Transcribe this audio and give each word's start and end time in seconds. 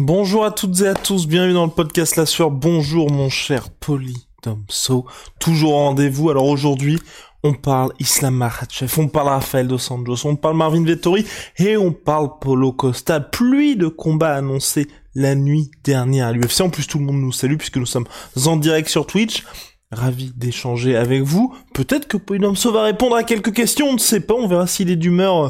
Bonjour 0.00 0.44
à 0.44 0.52
toutes 0.52 0.80
et 0.82 0.86
à 0.86 0.94
tous, 0.94 1.26
bienvenue 1.26 1.54
dans 1.54 1.64
le 1.64 1.72
podcast 1.72 2.14
La 2.14 2.24
Sueur. 2.24 2.52
Bonjour 2.52 3.10
mon 3.10 3.28
cher 3.28 3.68
Polly 3.68 4.28
Domso, 4.44 5.06
toujours 5.40 5.72
au 5.72 5.78
rendez-vous. 5.78 6.30
Alors 6.30 6.44
aujourd'hui, 6.44 7.00
on 7.42 7.52
parle 7.52 7.90
Islam 7.98 8.36
Makhachev, 8.36 8.92
on 8.98 9.08
parle 9.08 9.26
Rafael 9.26 9.66
Dos 9.66 9.92
Anjos, 9.92 10.24
on 10.24 10.36
parle 10.36 10.56
Marvin 10.56 10.84
Vettori 10.84 11.26
et 11.56 11.76
on 11.76 11.90
parle 11.90 12.38
Polo 12.40 12.70
Costa. 12.70 13.18
Pluie 13.18 13.74
de 13.74 13.88
combats 13.88 14.36
annoncés 14.36 14.86
la 15.16 15.34
nuit 15.34 15.72
dernière 15.82 16.28
à 16.28 16.32
l'UFC. 16.32 16.60
En 16.60 16.70
plus, 16.70 16.86
tout 16.86 17.00
le 17.00 17.04
monde 17.04 17.20
nous 17.20 17.32
salue 17.32 17.56
puisque 17.56 17.78
nous 17.78 17.84
sommes 17.84 18.06
en 18.46 18.56
direct 18.56 18.88
sur 18.88 19.04
Twitch. 19.04 19.42
Ravi 19.90 20.32
d'échanger 20.36 20.94
avec 20.94 21.22
vous. 21.22 21.52
Peut-être 21.74 22.06
que 22.06 22.18
Polly 22.18 22.38
Domso 22.38 22.70
va 22.70 22.84
répondre 22.84 23.16
à 23.16 23.24
quelques 23.24 23.52
questions, 23.52 23.88
on 23.88 23.94
ne 23.94 23.98
sait 23.98 24.20
pas, 24.20 24.34
on 24.34 24.46
verra 24.46 24.68
s'il 24.68 24.90
est 24.90 24.96
d'humeur 24.96 25.44
euh, 25.44 25.48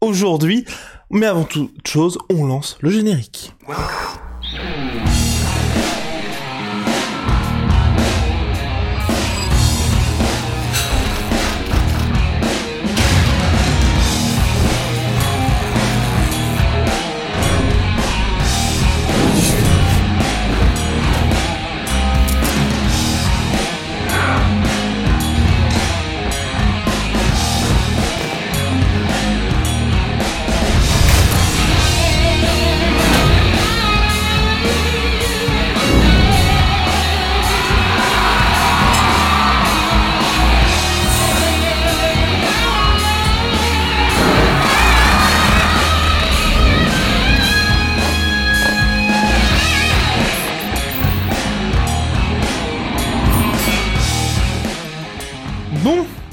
aujourd'hui. 0.00 0.64
Mais 1.10 1.26
avant 1.26 1.44
toute 1.44 1.86
chose, 1.86 2.18
on 2.30 2.46
lance 2.46 2.76
le 2.82 2.90
générique. 2.90 3.54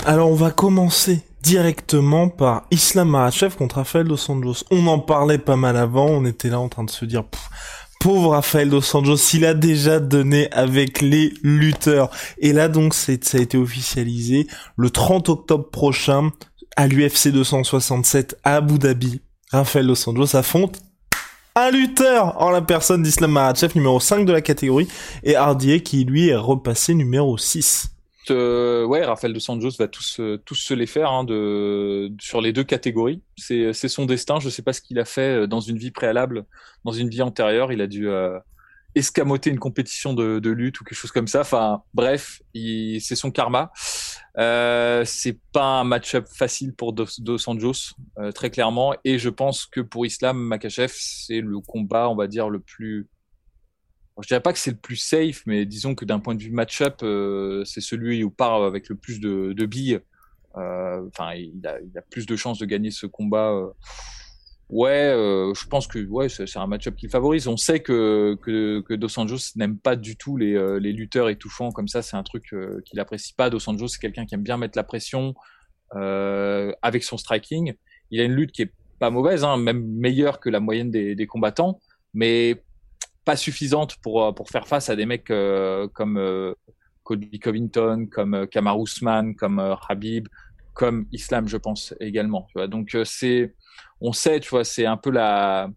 Alors 0.06 0.30
on 0.30 0.36
va 0.36 0.52
commencer 0.52 1.22
directement 1.42 2.30
par 2.30 2.66
Islam 2.72 3.10
Makhachev 3.10 3.56
contre 3.56 3.78
Rafael 3.78 4.08
Dos 4.08 4.30
Anjos. 4.30 4.64
On 4.72 4.86
en 4.88 5.00
parlait 5.00 5.40
pas 5.40 5.56
mal 5.56 5.76
avant, 5.78 6.06
on 6.06 6.26
était 6.26 6.50
là 6.50 6.60
en 6.60 6.70
train 6.70 6.84
de 6.84 6.92
se 6.92 7.06
dire... 7.06 7.24
Pauvre 8.00 8.32
Rafael 8.32 8.70
Dos 8.70 8.96
Anjos, 8.96 9.18
il 9.34 9.46
a 9.46 9.56
déjà 9.56 10.00
donné 10.00 10.52
avec 10.52 11.02
les 11.02 11.34
lutteurs. 11.42 12.12
Et 12.38 12.54
là 12.54 12.68
donc 12.68 12.94
ça 12.94 13.14
a 13.14 13.40
été 13.40 13.58
officialisé 13.58 14.46
le 14.78 14.92
30 14.92 15.30
octobre 15.30 15.70
prochain 15.72 16.30
à 16.76 16.88
l'UFC 16.88 17.30
267 17.30 18.38
à 18.44 18.58
Abu 18.58 18.78
Dhabi. 18.78 19.22
Rafael 19.52 19.88
Dos 19.88 20.08
Anjos 20.08 20.36
affronte 20.36 20.78
un 21.56 21.72
lutteur 21.72 22.40
en 22.40 22.52
la 22.52 22.62
personne 22.62 23.02
d'Islam 23.02 23.32
Makhachev 23.32 23.72
numéro 23.76 24.00
5 24.00 24.26
de 24.26 24.34
la 24.34 24.42
catégorie 24.42 24.88
et 25.24 25.36
Hardier 25.36 25.82
qui 25.82 26.04
lui 26.04 26.28
est 26.28 26.36
repassé 26.36 26.94
numéro 26.94 27.40
6. 27.40 27.95
Euh, 28.32 28.86
ouais, 28.86 29.04
Rafael 29.04 29.34
dos 29.34 29.52
Anjos 29.52 29.78
va 29.78 29.88
tous, 29.88 30.20
euh, 30.20 30.42
tous 30.46 30.56
se 30.56 30.74
les 30.74 30.88
faire 30.88 31.12
hein, 31.12 31.24
de, 31.24 32.12
sur 32.20 32.42
les 32.42 32.54
deux 32.54 32.64
catégories. 32.64 33.22
C'est 33.38 33.74
son 33.74 34.06
destin. 34.06 34.40
Je 34.40 34.50
sais 34.50 34.62
pas 34.62 34.74
ce 34.74 34.82
qu'il 34.82 35.00
a 35.00 35.06
fait 35.06 35.42
euh, 35.42 35.48
dans 35.48 35.60
une 35.60 35.78
vie 35.78 35.92
préalable, 35.92 36.46
dans 36.84 36.92
une 36.92 37.10
vie 37.10 37.22
antérieure. 37.22 37.72
Il 37.72 37.82
a 37.82 37.88
dû 37.88 38.10
euh, 38.10 38.38
escamoter 38.96 39.50
une 39.50 39.60
compétition 39.60 40.14
de, 40.14 40.40
de 40.40 40.50
lutte 40.50 40.80
ou 40.80 40.84
quelque 40.84 40.98
chose 40.98 41.12
comme 41.12 41.28
ça. 41.28 41.42
Enfin, 41.42 41.84
bref, 41.94 42.42
c'est 42.54 43.16
son 43.16 43.32
karma. 43.32 43.72
Euh, 44.38 45.04
c'est 45.06 45.38
pas 45.54 45.80
un 45.80 45.84
match-up 45.84 46.28
facile 46.28 46.74
pour 46.74 46.94
dos, 46.94 47.08
dos 47.20 47.50
Anjos, 47.50 47.94
euh, 48.18 48.32
très 48.32 48.50
clairement. 48.50 48.94
Et 49.04 49.20
je 49.20 49.30
pense 49.30 49.66
que 49.66 49.82
pour 49.82 50.06
Islam 50.06 50.38
Makachev, 50.38 50.94
c'est 50.96 51.42
le 51.42 51.60
combat, 51.60 52.10
on 52.10 52.16
va 52.16 52.28
dire, 52.28 52.50
le 52.50 52.60
plus 52.60 53.08
je 54.22 54.28
dirais 54.28 54.42
pas 54.42 54.54
que 54.54 54.60
c'est 54.60 54.72
le 54.72 54.78
plus 54.78 54.96
safe, 54.96 55.44
mais 55.46 55.66
disons 55.66 55.94
que 55.96 56.06
d'un 56.06 56.20
point 56.20 56.36
de 56.36 56.42
vue 56.42 56.52
match-up, 56.52 57.00
euh, 57.04 57.64
c'est 57.66 57.82
celui 57.82 58.24
où 58.24 58.30
part 58.30 58.64
avec 58.64 58.88
le 58.90 58.96
plus 58.96 59.20
de, 59.20 59.66
billes. 59.66 60.00
Euh, 60.58 61.02
Enfin, 61.10 61.34
il, 61.34 61.66
a, 61.68 61.80
il 61.82 61.98
a 61.98 62.02
plus 62.02 62.26
de 62.26 62.36
chances 62.38 62.60
de 62.60 62.66
gagner 62.66 62.92
ce 62.92 63.06
combat. 63.08 63.52
euh. 63.52 63.68
Ouais, 64.70 64.90
euh, 65.14 65.54
je 65.54 65.68
pense 65.68 65.86
que 65.88 66.00
ouais, 66.08 66.28
c'est 66.30 66.58
un 66.58 66.66
match-up 66.66 66.96
qu'il 66.96 67.10
favorise. 67.10 67.48
On 67.48 67.58
sait 67.58 67.82
que, 67.82 68.36
que, 68.42 68.82
que 68.82 68.94
Dos 68.96 69.20
Anjos 69.20 69.52
n'aime 69.58 69.78
pas 69.78 69.96
du 69.96 70.16
tout 70.18 70.38
les, 70.38 70.56
euh, 70.56 70.80
les 70.80 70.92
lutteurs 70.92 71.30
étouffants 71.30 71.72
comme 71.72 71.88
ça. 71.88 72.02
C'est 72.02 72.16
un 72.18 72.24
truc 72.24 72.56
qu'il 72.86 73.00
apprécie 73.00 73.34
pas. 73.34 73.50
Dos 73.50 73.70
Anjos, 73.70 73.90
c'est 73.90 74.00
quelqu'un 74.00 74.26
qui 74.26 74.34
aime 74.34 74.44
bien 74.44 74.58
mettre 74.58 74.78
la 74.78 74.84
pression 74.84 75.36
avec 75.92 77.04
son 77.04 77.18
striking. 77.18 77.74
Il 78.12 78.20
a 78.20 78.24
une 78.24 78.34
lutte 78.34 78.52
qui 78.52 78.64
est 78.64 78.72
pas 79.00 79.10
mauvaise, 79.10 79.44
hein, 79.44 79.58
même 79.58 79.86
meilleure 79.86 80.40
que 80.40 80.50
la 80.50 80.60
moyenne 80.60 80.90
des, 80.92 81.16
des 81.16 81.28
combattants, 81.28 81.80
mais 82.14 82.64
pas 83.26 83.36
suffisante 83.36 83.98
pour 83.98 84.24
euh, 84.24 84.32
pour 84.32 84.50
faire 84.50 84.68
face 84.68 84.90
à 84.90 84.96
des 84.96 85.06
mecs 85.06 85.32
euh, 85.32 85.88
comme 85.90 86.18
euh, 86.18 86.54
Cody 87.04 87.40
Covington, 87.40 88.08
comme 88.10 88.48
Kamar 88.48 88.80
Ousmane, 88.80 89.36
comme 89.36 89.60
Habib, 89.90 90.28
comme 90.74 91.08
Islam, 91.12 91.48
je 91.48 91.58
pense 91.58 91.94
également. 92.00 92.48
Donc 92.68 92.98
c'est, 93.04 93.54
on 94.02 94.12
sait, 94.12 94.40
tu 94.40 94.50
vois, 94.50 94.64
c'est 94.64 94.88
un 94.88 94.98
peu 94.98 95.12
la, 95.12 95.70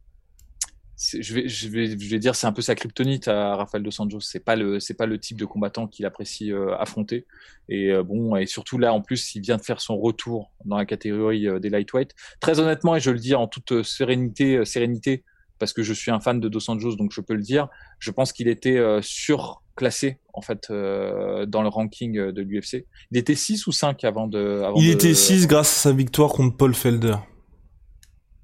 je 0.97 1.35
vais 1.35 1.47
je 1.47 1.69
vais 1.69 1.99
je 1.99 2.11
vais 2.11 2.19
dire 2.19 2.35
c'est 2.35 2.47
un 2.47 2.53
peu 2.53 2.63
sa 2.63 2.75
kryptonite 2.75 3.29
à 3.29 3.57
Rafael 3.57 3.83
dos 3.83 4.01
Anjos. 4.01 4.21
C'est 4.21 4.43
pas 4.43 4.57
le 4.57 4.81
c'est 4.81 4.95
pas 4.95 5.05
le 5.05 5.21
type 5.21 5.37
de 5.37 5.45
combattant 5.45 5.87
qu'il 5.87 6.07
apprécie 6.07 6.51
affronter. 6.79 7.27
Et 7.69 7.93
bon 8.03 8.35
et 8.35 8.47
surtout 8.47 8.79
là 8.79 8.95
en 8.95 9.03
plus 9.03 9.35
il 9.35 9.43
vient 9.43 9.59
de 9.59 9.63
faire 9.63 9.83
son 9.83 9.99
retour 9.99 10.51
dans 10.65 10.79
la 10.79 10.87
catégorie 10.87 11.47
des 11.61 11.69
lightweight. 11.69 12.15
Très 12.41 12.59
honnêtement 12.59 12.97
et 12.97 13.01
je 13.01 13.11
le 13.11 13.19
dis 13.19 13.35
en 13.35 13.49
toute 13.49 13.83
sérénité 13.83 14.65
sérénité 14.65 15.25
parce 15.59 15.73
que 15.73 15.83
je 15.83 15.93
suis 15.93 16.11
un 16.11 16.21
fan 16.21 16.41
de 16.41 16.49
Dos 16.49 16.71
Anjos, 16.71 16.97
donc 16.97 17.13
je 17.13 17.21
peux 17.21 17.35
le 17.35 17.43
dire. 17.43 17.69
Je 17.99 18.11
pense 18.11 18.33
qu'il 18.33 18.49
était 18.49 18.79
euh, 18.79 19.01
surclassé 19.03 20.19
en 20.35 20.41
fait 20.41 20.69
euh, 20.71 21.47
dans 21.47 21.63
le 21.63 21.69
ranking 21.69 22.17
euh, 22.19 22.33
de 22.33 22.43
l'UFC. 22.43 22.87
Il 23.11 23.19
était 23.19 23.35
6 23.35 23.67
ou 23.67 23.73
5 23.73 24.05
avant 24.05 24.27
de. 24.27 24.63
Avant 24.65 24.77
Il 24.77 24.89
de- 24.89 24.93
était 24.93 25.15
6 25.15 25.47
grâce 25.47 25.71
à 25.79 25.91
sa 25.91 25.93
victoire 25.93 26.31
contre 26.33 26.57
Paul 26.57 26.75
Felder. 26.75 27.17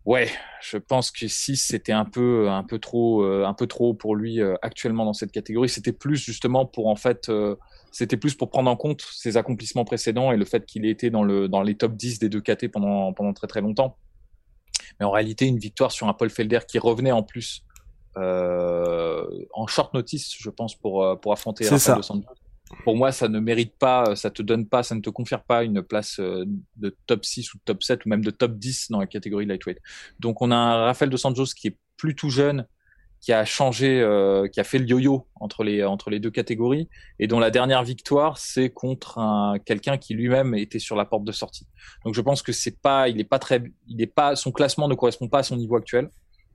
Ouais, 0.05 0.29
je 0.61 0.77
pense 0.77 1.11
que 1.11 1.27
6 1.29 1.57
c'était 1.57 1.93
un 1.93 2.05
peu 2.05 2.51
un 2.51 2.63
peu 2.63 2.79
trop 2.79 3.25
un 3.25 3.55
peu 3.55 3.67
trop 3.67 3.95
pour 3.95 4.17
lui 4.17 4.39
actuellement 4.61 5.07
dans 5.07 5.15
cette 5.15 5.33
catégorie. 5.33 5.71
C'était 5.71 5.93
plus 5.93 6.19
justement 6.19 6.67
pour 6.67 6.89
en 6.89 6.97
fait 6.97 7.31
c'était 7.91 8.19
plus 8.19 8.35
pour 8.35 8.51
prendre 8.51 8.71
en 8.71 8.77
compte 8.77 9.01
ses 9.15 9.39
accomplissements 9.39 9.87
précédents 9.87 10.31
et 10.31 10.37
le 10.37 10.45
fait 10.45 10.67
qu'il 10.67 10.85
ait 10.85 10.91
été 10.91 11.09
dans 11.09 11.23
le 11.23 11.49
dans 11.49 11.63
les 11.63 11.75
top 11.77 11.95
10 11.97 12.19
des 12.19 12.29
deux 12.29 12.43
KT 12.43 12.69
pendant 12.69 13.15
pendant 13.15 13.33
très 13.33 13.47
très 13.47 13.63
longtemps. 13.63 13.97
Mais 14.99 15.07
en 15.07 15.11
réalité, 15.11 15.47
une 15.47 15.59
victoire 15.59 15.93
sur 15.93 16.09
un 16.09 16.15
Paul 16.15 16.31
Felder 16.31 16.61
qui 16.67 16.79
revenait 16.79 17.13
en 17.13 17.23
plus 17.23 17.65
euh, 18.17 19.27
en 19.53 19.67
short 19.67 19.93
notice, 19.95 20.35
je 20.39 20.51
pense, 20.51 20.77
pour, 20.77 21.05
euh, 21.05 21.17
pour 21.17 21.33
affronter 21.33 21.69
Rafael 21.69 21.97
dos 21.97 22.13
Anjos. 22.13 22.29
Pour 22.83 22.97
moi, 22.97 23.13
ça 23.13 23.29
ne 23.29 23.41
mérite 23.41 23.77
pas, 23.79 24.17
ça 24.17 24.31
te 24.31 24.43
donne 24.43 24.67
pas, 24.67 24.83
ça 24.83 24.95
ne 24.95 25.01
te 25.01 25.11
confère 25.11 25.43
pas 25.43 25.65
une 25.65 25.83
place 25.83 26.19
euh, 26.19 26.45
de 26.77 26.97
top 27.07 27.25
6 27.25 27.55
ou 27.55 27.59
de 27.59 27.63
top 27.65 27.83
7 27.83 28.07
ou 28.07 28.09
même 28.09 28.25
de 28.25 28.31
top 28.31 28.57
10 28.57 28.91
dans 28.91 29.01
la 29.01 29.07
catégorie 29.07 29.47
lightweight. 29.47 29.79
Donc, 30.19 30.43
on 30.43 30.51
a 30.51 30.57
un 30.57 30.85
Rafael 30.85 31.11
dos 31.11 31.27
Anjos 31.27 31.53
qui 31.57 31.69
est 31.69 31.79
plus 31.97 32.15
tout 32.15 32.31
jeune, 32.31 32.67
qui 33.25 33.33
a 33.33 33.47
changé, 33.47 34.03
euh, 34.03 34.49
qui 34.49 34.61
a 34.61 34.65
fait 34.65 34.79
le 34.79 34.85
yo-yo 34.85 35.27
entre 35.37 35.65
les, 35.65 35.83
entre 35.83 36.11
les 36.11 36.21
deux 36.21 36.31
catégories 36.31 36.91
et 37.19 37.27
dont 37.27 37.39
la 37.39 37.51
dernière 37.51 37.83
victoire, 37.83 38.37
c'est 38.37 38.69
contre 38.69 39.17
un, 39.17 39.59
quelqu'un 39.65 39.97
qui 39.97 40.13
lui-même 40.13 40.55
était 40.55 40.79
sur 40.79 40.95
la 40.95 41.07
porte 41.07 41.25
de 41.25 41.33
sortie. 41.33 41.67
Donc, 42.05 42.13
je 42.15 42.21
pense 42.21 42.43
que 42.43 42.53
c'est 42.53 42.83
pas, 42.83 43.09
il 43.09 43.19
est 43.19 43.25
pas 43.25 43.39
très, 43.39 43.63
il 43.89 44.03
est 44.03 44.07
pas, 44.07 44.37
son 44.37 44.53
classement 44.53 44.89
ne 44.89 44.95
correspond 44.95 45.29
pas 45.29 45.39
à 45.39 45.43
son 45.43 45.57
niveau 45.57 45.77
actuel, 45.77 46.11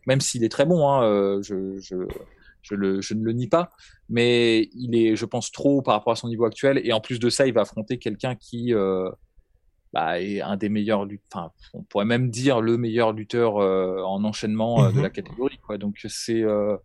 même 0.05 0.21
s'il 0.21 0.43
est 0.43 0.49
très 0.49 0.67
bon, 0.67 0.87
hein, 0.87 1.03
euh, 1.03 1.41
je, 1.41 1.79
je, 1.79 1.95
je 2.61 2.75
ne 3.15 3.23
le 3.23 3.31
nie 3.33 3.47
pas, 3.47 3.71
mais 4.07 4.69
il 4.75 4.95
est, 4.95 5.15
je 5.15 5.25
pense, 5.25 5.51
trop 5.51 5.81
par 5.81 5.95
rapport 5.95 6.13
à 6.13 6.17
son 6.17 6.27
niveau 6.27 6.45
actuel. 6.45 6.79
Et 6.83 6.93
en 6.93 7.01
plus 7.01 7.19
de 7.19 7.31
ça, 7.31 7.47
il 7.47 7.53
va 7.53 7.61
affronter 7.61 7.97
quelqu'un 7.97 8.35
qui, 8.35 8.75
euh, 8.75 9.09
bah, 9.93 10.21
est 10.21 10.41
un 10.41 10.55
des 10.57 10.69
meilleurs 10.69 11.07
enfin 11.31 11.51
on 11.73 11.83
pourrait 11.83 12.05
même 12.05 12.29
dire 12.29 12.61
le 12.61 12.77
meilleur 12.77 13.13
lutteur 13.13 13.55
en 13.55 14.23
enchaînement 14.23 14.89
de 14.89 14.97
mhm. 14.97 15.03
la 15.03 15.09
catégorie 15.09 15.57
quoi 15.65 15.77
donc 15.77 16.05
c'est 16.07 16.43
ouais, 16.45 16.77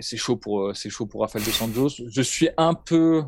c'est 0.00 0.16
chaud 0.16 0.36
pour 0.36 0.74
c'est 0.74 0.90
chaud 0.90 1.06
pour 1.06 1.20
Rafael 1.20 1.44
dos 1.44 1.50
Santos 1.50 1.90
je 2.08 2.22
suis 2.22 2.48
un 2.56 2.74
peu 2.74 3.24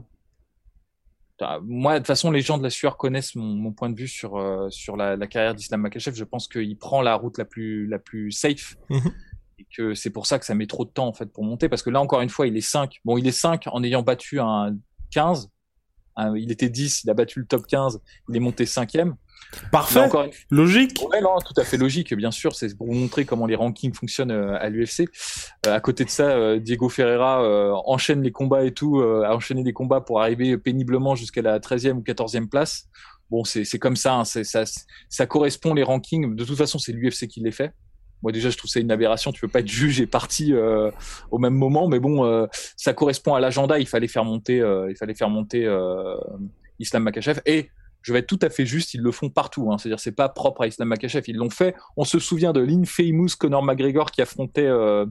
moi, 1.63 1.95
de 1.95 1.99
toute 1.99 2.07
façon, 2.07 2.31
les 2.31 2.41
gens 2.41 2.59
de 2.59 2.63
la 2.63 2.71
sueur 2.71 2.97
connaissent 2.97 3.35
mon, 3.35 3.45
mon 3.45 3.73
point 3.73 3.91
de 3.91 3.97
vue 3.97 4.09
sur 4.09 4.37
euh, 4.37 4.69
sur 4.71 4.97
la, 4.97 5.17
la 5.17 5.27
carrière 5.27 5.55
d'Islam 5.55 5.81
Makachev. 5.81 6.17
Je 6.17 6.25
pense 6.25 6.49
qu'il 6.49 6.77
prend 6.79 7.03
la 7.03 7.15
route 7.15 7.37
la 7.39 7.45
plus 7.45 7.87
la 7.87 7.99
plus 7.99 8.33
safe 8.33 8.77
mhm. 8.89 9.13
et 9.59 9.67
que 9.77 9.95
c'est 9.95 10.11
pour 10.11 10.27
ça 10.27 10.39
que 10.39 10.47
ça 10.47 10.55
met 10.55 10.67
trop 10.67 10.85
de 10.85 10.91
temps 10.91 11.07
en 11.07 11.13
fait 11.13 11.27
pour 11.27 11.45
monter. 11.45 11.69
Parce 11.69 11.83
que 11.83 11.91
là, 11.91 12.01
encore 12.01 12.23
une 12.23 12.31
fois, 12.31 12.47
il 12.47 12.57
est 12.57 12.63
5. 12.63 13.01
Bon, 13.05 13.19
il 13.19 13.27
est 13.27 13.33
5 13.33 13.65
en 13.67 13.83
ayant 13.83 14.03
battu 14.03 14.41
un 14.41 14.77
15. 15.11 15.51
Il 16.37 16.51
était 16.51 16.69
10, 16.69 17.05
il 17.05 17.11
a 17.11 17.15
battu 17.15 17.41
le 17.41 17.47
top 17.47 17.67
15, 17.67 18.01
il 18.29 18.37
est 18.37 18.41
monté 18.41 18.67
cinquième. 18.67 19.17
Parfait. 19.71 20.09
Logique. 20.51 21.05
Ouais, 21.11 21.21
non, 21.21 21.39
tout 21.39 21.59
à 21.61 21.65
fait 21.65 21.77
logique. 21.77 22.15
Bien 22.15 22.31
sûr, 22.31 22.55
c'est 22.55 22.77
pour 22.77 22.87
vous 22.87 22.95
montrer 22.95 23.25
comment 23.25 23.47
les 23.47 23.55
rankings 23.55 23.95
fonctionnent 23.95 24.31
euh, 24.31 24.59
à 24.59 24.69
l'UFC. 24.69 25.09
Euh, 25.67 25.75
à 25.75 25.81
côté 25.81 26.05
de 26.05 26.11
ça, 26.11 26.31
euh, 26.31 26.59
Diego 26.59 26.89
Ferreira 26.89 27.43
enchaîne 27.87 28.23
les 28.23 28.33
combats 28.33 28.65
et 28.65 28.73
tout, 28.73 29.01
a 29.01 29.35
enchaîné 29.35 29.63
des 29.63 29.73
combats 29.73 30.01
pour 30.01 30.21
arriver 30.21 30.57
péniblement 30.59 31.15
jusqu'à 31.15 31.43
la 31.43 31.59
13e 31.59 31.93
ou 31.93 32.03
14e 32.03 32.49
place. 32.49 32.89
Bon, 33.31 33.45
c'est 33.45 33.79
comme 33.79 33.97
ça, 33.97 34.15
hein, 34.15 34.25
ça, 34.25 34.65
ça 35.09 35.27
correspond 35.27 35.75
les 35.75 35.83
rankings. 35.83 36.37
De 36.37 36.45
toute 36.45 36.57
façon, 36.57 36.79
c'est 36.79 36.93
l'UFC 36.93 37.27
qui 37.27 37.41
les 37.41 37.51
fait. 37.51 37.73
Moi 38.27 38.33
déjà, 38.33 38.51
je 38.51 38.59
trouve 38.59 38.69
ça 38.69 38.81
une 38.81 38.91
aberration. 38.91 39.31
Tu 39.31 39.41
peux 39.41 39.47
pas 39.47 39.61
être 39.61 39.69
juge 39.69 40.01
et 40.01 40.07
parti 40.09 40.53
au 41.31 41.39
même 41.39 41.55
moment, 41.55 41.87
mais 41.87 42.01
bon, 42.01 42.49
ça 42.77 42.93
correspond 42.93 43.35
à 43.35 43.41
l'agenda. 43.41 43.79
Il 43.79 43.87
fallait 43.87 44.09
faire 44.09 44.25
monter, 44.25 44.57
il 44.57 44.97
fallait 44.97 45.15
faire 45.15 45.31
monter 45.31 45.65
Islam 46.81 47.05
Makachev 47.05 47.41
et 47.47 47.71
je 48.07 48.13
vais 48.13 48.21
être 48.21 48.29
tout 48.29 48.39
à 48.43 48.51
fait 48.51 48.67
juste, 48.67 48.95
ils 48.95 49.01
le 49.01 49.11
font 49.11 49.31
partout. 49.31 49.73
Hein. 49.73 49.79
C'est-à-dire, 49.79 49.99
c'est 49.99 50.13
pas 50.13 50.29
propre 50.29 50.63
à 50.63 50.69
Islam 50.69 50.89
Makachev. 50.89 51.25
Ils 51.27 51.37
l'ont 51.37 51.51
fait. 51.51 51.75
On 51.97 52.05
se 52.05 52.21
souvient 52.21 52.53
de 52.53 52.61
l'infamous 52.61 53.31
Conor 53.37 53.65
McGregor 53.65 54.13
qui 54.13 54.23
affrontait 54.23 54.67
euh, 54.67 55.07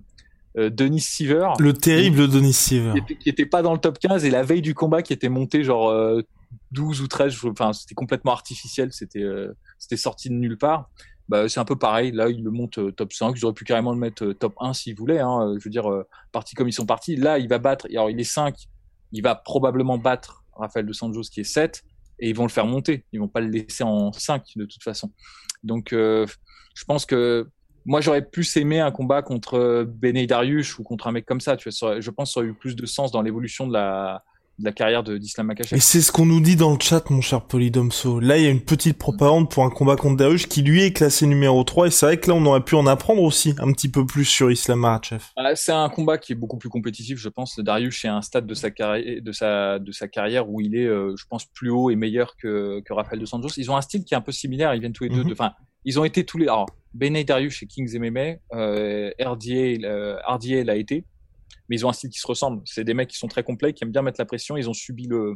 euh, 0.58 0.70
Denis 0.70 1.02
Siever. 1.02 1.50
Le 1.60 1.74
terrible 1.74 2.30
Denis 2.30 2.54
Siever. 2.54 2.94
Qui 3.20 3.28
était, 3.28 3.46
pas 3.46 3.62
dans 3.62 3.74
le 3.74 3.80
top 3.80 4.00
15 4.00 4.24
et 4.24 4.30
la 4.30 4.44
veille 4.44 4.62
du 4.62 4.74
combat 4.74 5.02
qui 5.02 5.12
était 5.12 5.28
monté 5.28 5.66
genre 5.66 5.94
12 6.72 7.02
euh, 7.02 7.04
ou 7.04 7.08
13. 7.08 7.36
Enfin, 7.48 7.74
c'était 7.74 7.96
complètement 7.96 8.32
artificiel. 8.32 8.94
C'était 8.94 9.26
c'était 9.78 9.98
sorti 9.98 10.30
de 10.30 10.36
nulle 10.36 10.58
part. 10.58 10.90
Bah, 11.28 11.50
c'est 11.50 11.60
un 11.60 11.66
peu 11.66 11.76
pareil. 11.76 12.12
Là, 12.12 12.30
ils 12.30 12.44
le 12.44 12.52
montent 12.52 12.96
top 12.96 13.14
5. 13.14 13.36
Ils 13.36 13.46
auraient 13.46 13.54
pu 13.54 13.64
carrément 13.64 13.92
le 13.92 14.00
mettre 14.00 14.32
top 14.34 14.54
1 14.60 14.74
s'ils 14.74 14.96
voulaient. 14.96 15.20
Hein. 15.20 15.56
Je 15.58 15.64
veux 15.64 15.72
dire, 15.72 15.90
parti 16.32 16.56
comme 16.56 16.68
ils 16.68 16.74
sont 16.74 16.86
partis. 16.86 17.16
Là, 17.16 17.40
il 17.40 17.48
va 17.48 17.58
battre. 17.58 17.88
Alors, 17.92 18.10
il 18.10 18.20
est 18.20 18.24
5. 18.24 18.56
Il 19.12 19.24
va 19.24 19.36
probablement 19.36 19.98
battre 19.98 20.44
Rafael 20.54 20.86
de 20.86 20.94
Santos 20.94 21.24
qui 21.24 21.42
est 21.42 21.46
7 21.46 21.84
et 22.20 22.30
ils 22.30 22.36
vont 22.36 22.44
le 22.44 22.50
faire 22.50 22.66
monter. 22.66 23.06
Ils 23.12 23.20
vont 23.20 23.28
pas 23.28 23.42
le 23.42 23.48
laisser 23.48 23.84
en 23.84 24.12
5 24.12 24.44
de 24.56 24.66
toute 24.66 24.84
façon. 24.84 25.12
Donc, 25.64 25.94
euh, 25.94 26.26
je 26.76 26.84
pense 26.86 27.06
que 27.06 27.48
moi, 27.86 28.02
j'aurais 28.02 28.24
plus 28.24 28.58
aimé 28.58 28.80
un 28.80 28.92
combat 28.92 29.22
contre 29.22 29.86
Benay 29.88 30.26
Darius 30.26 30.80
ou 30.80 30.84
contre 30.84 31.08
un 31.08 31.12
mec 31.12 31.26
comme 31.26 31.42
ça. 31.42 31.56
Tu 31.56 31.70
vois, 31.70 32.00
je 32.00 32.10
pense 32.10 32.30
que 32.30 32.34
ça 32.34 32.40
aurait 32.40 32.50
eu 32.50 32.54
plus 32.54 32.76
de 32.76 32.86
sens 32.86 33.12
dans 33.12 33.22
l'évolution 33.22 33.68
de 33.68 33.74
la, 33.74 34.24
de 34.60 34.66
la 34.66 34.72
carrière 34.72 35.04
d'Islam 35.04 35.48
Makachev. 35.48 35.76
Et 35.76 35.82
c'est 35.82 36.02
ce 36.02 36.12
qu'on 36.12 36.26
nous 36.26 36.40
dit 36.40 36.56
dans 36.56 36.72
le 36.72 36.80
chat, 36.80 37.10
mon 37.10 37.22
cher 37.22 37.42
Polydomso. 37.42 38.20
Là, 38.20 38.38
il 38.38 38.44
y 38.44 38.48
a 38.48 38.50
une 38.50 38.64
petite 38.64 38.98
propagande 38.98 39.50
pour 39.50 39.64
un 39.64 39.70
combat 39.70 39.96
contre 39.96 40.18
Darius 40.18 40.46
qui 40.46 40.62
lui 40.62 40.84
est 40.84 40.94
classé 40.94 41.26
numéro 41.28 41.64
3 41.64 41.88
et 41.88 41.92
c'est 41.92 42.06
vrai 42.06 42.20
que 42.20 42.30
là, 42.30 42.36
on 42.36 42.46
aurait 42.46 42.64
pu 42.64 42.76
en 42.76 42.88
apprendre 42.88 43.22
aussi 43.22 43.54
un 43.60 43.72
petit 43.74 43.90
peu 43.90 44.06
plus 44.06 44.26
sur 44.26 44.52
Islam 44.52 44.80
Makachev. 44.80 45.24
C'est 45.56 45.72
un 45.72 45.90
combat 45.90 46.18
qui 46.18 46.34
est 46.34 46.36
beaucoup 46.36 46.58
plus 46.58 46.70
compétitif, 46.70 47.18
je 47.20 47.30
pense. 47.30 47.60
Darius 47.60 48.06
est 48.06 48.10
un 48.10 48.22
stade 48.22 48.46
de 48.46 48.54
sa 48.54 48.72
carrière, 48.72 49.22
de 49.22 49.32
sa, 49.32 49.80
de 49.80 49.92
sa 49.92 50.08
carrière 50.08 50.50
où 50.50 50.62
il 50.62 50.76
est, 50.76 50.88
euh, 50.88 51.16
je 51.18 51.26
pense, 51.30 51.46
plus 51.46 51.70
haut 51.70 51.90
et 51.90 51.96
meilleur 51.96 52.36
que, 52.38 52.82
que 52.86 52.94
Rafael 52.94 53.20
dos 53.20 53.26
Santos. 53.26 53.50
Ils 53.58 53.70
ont 53.72 53.78
un 53.78 53.82
style 53.82 54.04
qui 54.04 54.14
est 54.14 54.18
un 54.18 54.22
peu 54.22 54.32
similaire. 54.32 54.74
Ils 54.74 54.80
viennent 54.80 54.94
tous 54.94 55.04
les 55.04 55.10
deux, 55.10 55.24
mhm. 55.24 55.32
enfin, 55.32 55.52
ils 55.84 56.00
ont 56.00 56.04
été 56.04 56.26
tous 56.26 56.38
les, 56.38 56.46
alors, 56.46 56.66
Benay 56.94 57.24
Darius 57.24 57.54
chez 57.54 57.68
Kings 57.68 57.98
MMA, 58.00 58.38
euh, 58.54 59.12
RDA, 59.20 59.86
euh, 59.86 60.64
l'a 60.64 60.76
été 60.76 61.06
mais 61.70 61.78
ils 61.78 61.86
ont 61.86 61.90
un 61.90 61.94
style 61.94 62.10
qui 62.10 62.20
se 62.20 62.28
ressemble. 62.28 62.62
C'est 62.66 62.84
des 62.84 62.94
mecs 62.94 63.10
qui 63.10 63.18
sont 63.18 63.28
très 63.28 63.44
complets, 63.44 63.74
qui 63.74 63.84
aiment 63.84 63.92
bien 63.92 64.02
mettre 64.02 64.20
la 64.20 64.26
pression. 64.26 64.58
Ils 64.58 64.70
ont 64.70 64.74
subi 64.74 65.08
le, 65.08 65.36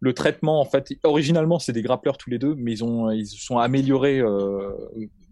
le 0.00 0.12
traitement. 0.12 0.60
En 0.60 0.64
fait, 0.64 0.92
originalement, 1.04 1.58
c'est 1.58 1.72
des 1.72 1.82
grappleurs 1.82 2.18
tous 2.18 2.30
les 2.30 2.38
deux, 2.38 2.54
mais 2.56 2.72
ils 2.72 2.84
ont 2.84 3.10
ils 3.10 3.26
sont 3.26 3.58
améliorés 3.58 4.20
euh, 4.20 4.70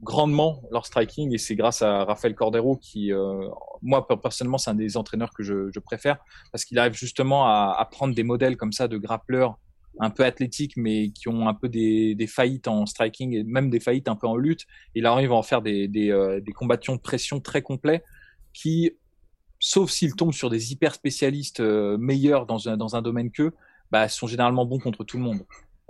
grandement 0.02 0.62
leur 0.70 0.86
striking 0.86 1.34
et 1.34 1.38
c'est 1.38 1.56
grâce 1.56 1.82
à 1.82 2.04
Rafael 2.04 2.34
Cordero 2.34 2.76
qui, 2.76 3.12
euh, 3.12 3.48
moi 3.82 4.06
personnellement, 4.06 4.58
c'est 4.58 4.70
un 4.70 4.74
des 4.74 4.96
entraîneurs 4.96 5.32
que 5.32 5.42
je, 5.42 5.78
préfère 5.80 6.18
parce 6.52 6.64
qu'il 6.64 6.78
arrive 6.78 6.94
justement 6.94 7.46
à, 7.46 7.74
à, 7.78 7.84
prendre 7.86 8.14
des 8.14 8.22
modèles 8.22 8.56
comme 8.56 8.72
ça 8.72 8.88
de 8.88 8.96
grappleurs 8.96 9.58
un 10.00 10.10
peu 10.10 10.24
athlétiques 10.24 10.76
mais 10.76 11.10
qui 11.10 11.28
ont 11.28 11.48
un 11.48 11.54
peu 11.54 11.68
des, 11.68 12.14
des 12.14 12.26
faillites 12.26 12.68
en 12.68 12.86
striking 12.86 13.34
et 13.34 13.44
même 13.44 13.70
des 13.70 13.80
faillites 13.80 14.08
un 14.08 14.16
peu 14.16 14.26
en 14.26 14.36
lutte. 14.36 14.62
Il 14.94 15.06
arrive 15.06 15.32
à 15.32 15.36
en 15.36 15.42
faire 15.42 15.62
des, 15.62 15.88
des, 15.88 16.10
euh, 16.10 16.40
des 16.40 16.52
combattants 16.52 16.96
de 16.96 17.00
pression 17.00 17.40
très 17.40 17.62
complets 17.62 18.02
qui 18.52 18.92
sauf 19.64 19.90
s'ils 19.90 20.14
tombent 20.14 20.34
sur 20.34 20.50
des 20.50 20.72
hyper 20.72 20.94
spécialistes 20.94 21.60
euh, 21.60 21.96
meilleurs 21.96 22.44
dans 22.44 22.68
un, 22.68 22.76
dans 22.76 22.96
un 22.96 23.00
domaine 23.00 23.30
qu'eux, 23.30 23.54
bah, 23.90 24.10
sont 24.10 24.26
généralement 24.26 24.66
bons 24.66 24.78
contre 24.78 25.04
tout 25.04 25.16
le 25.16 25.22
monde. 25.22 25.40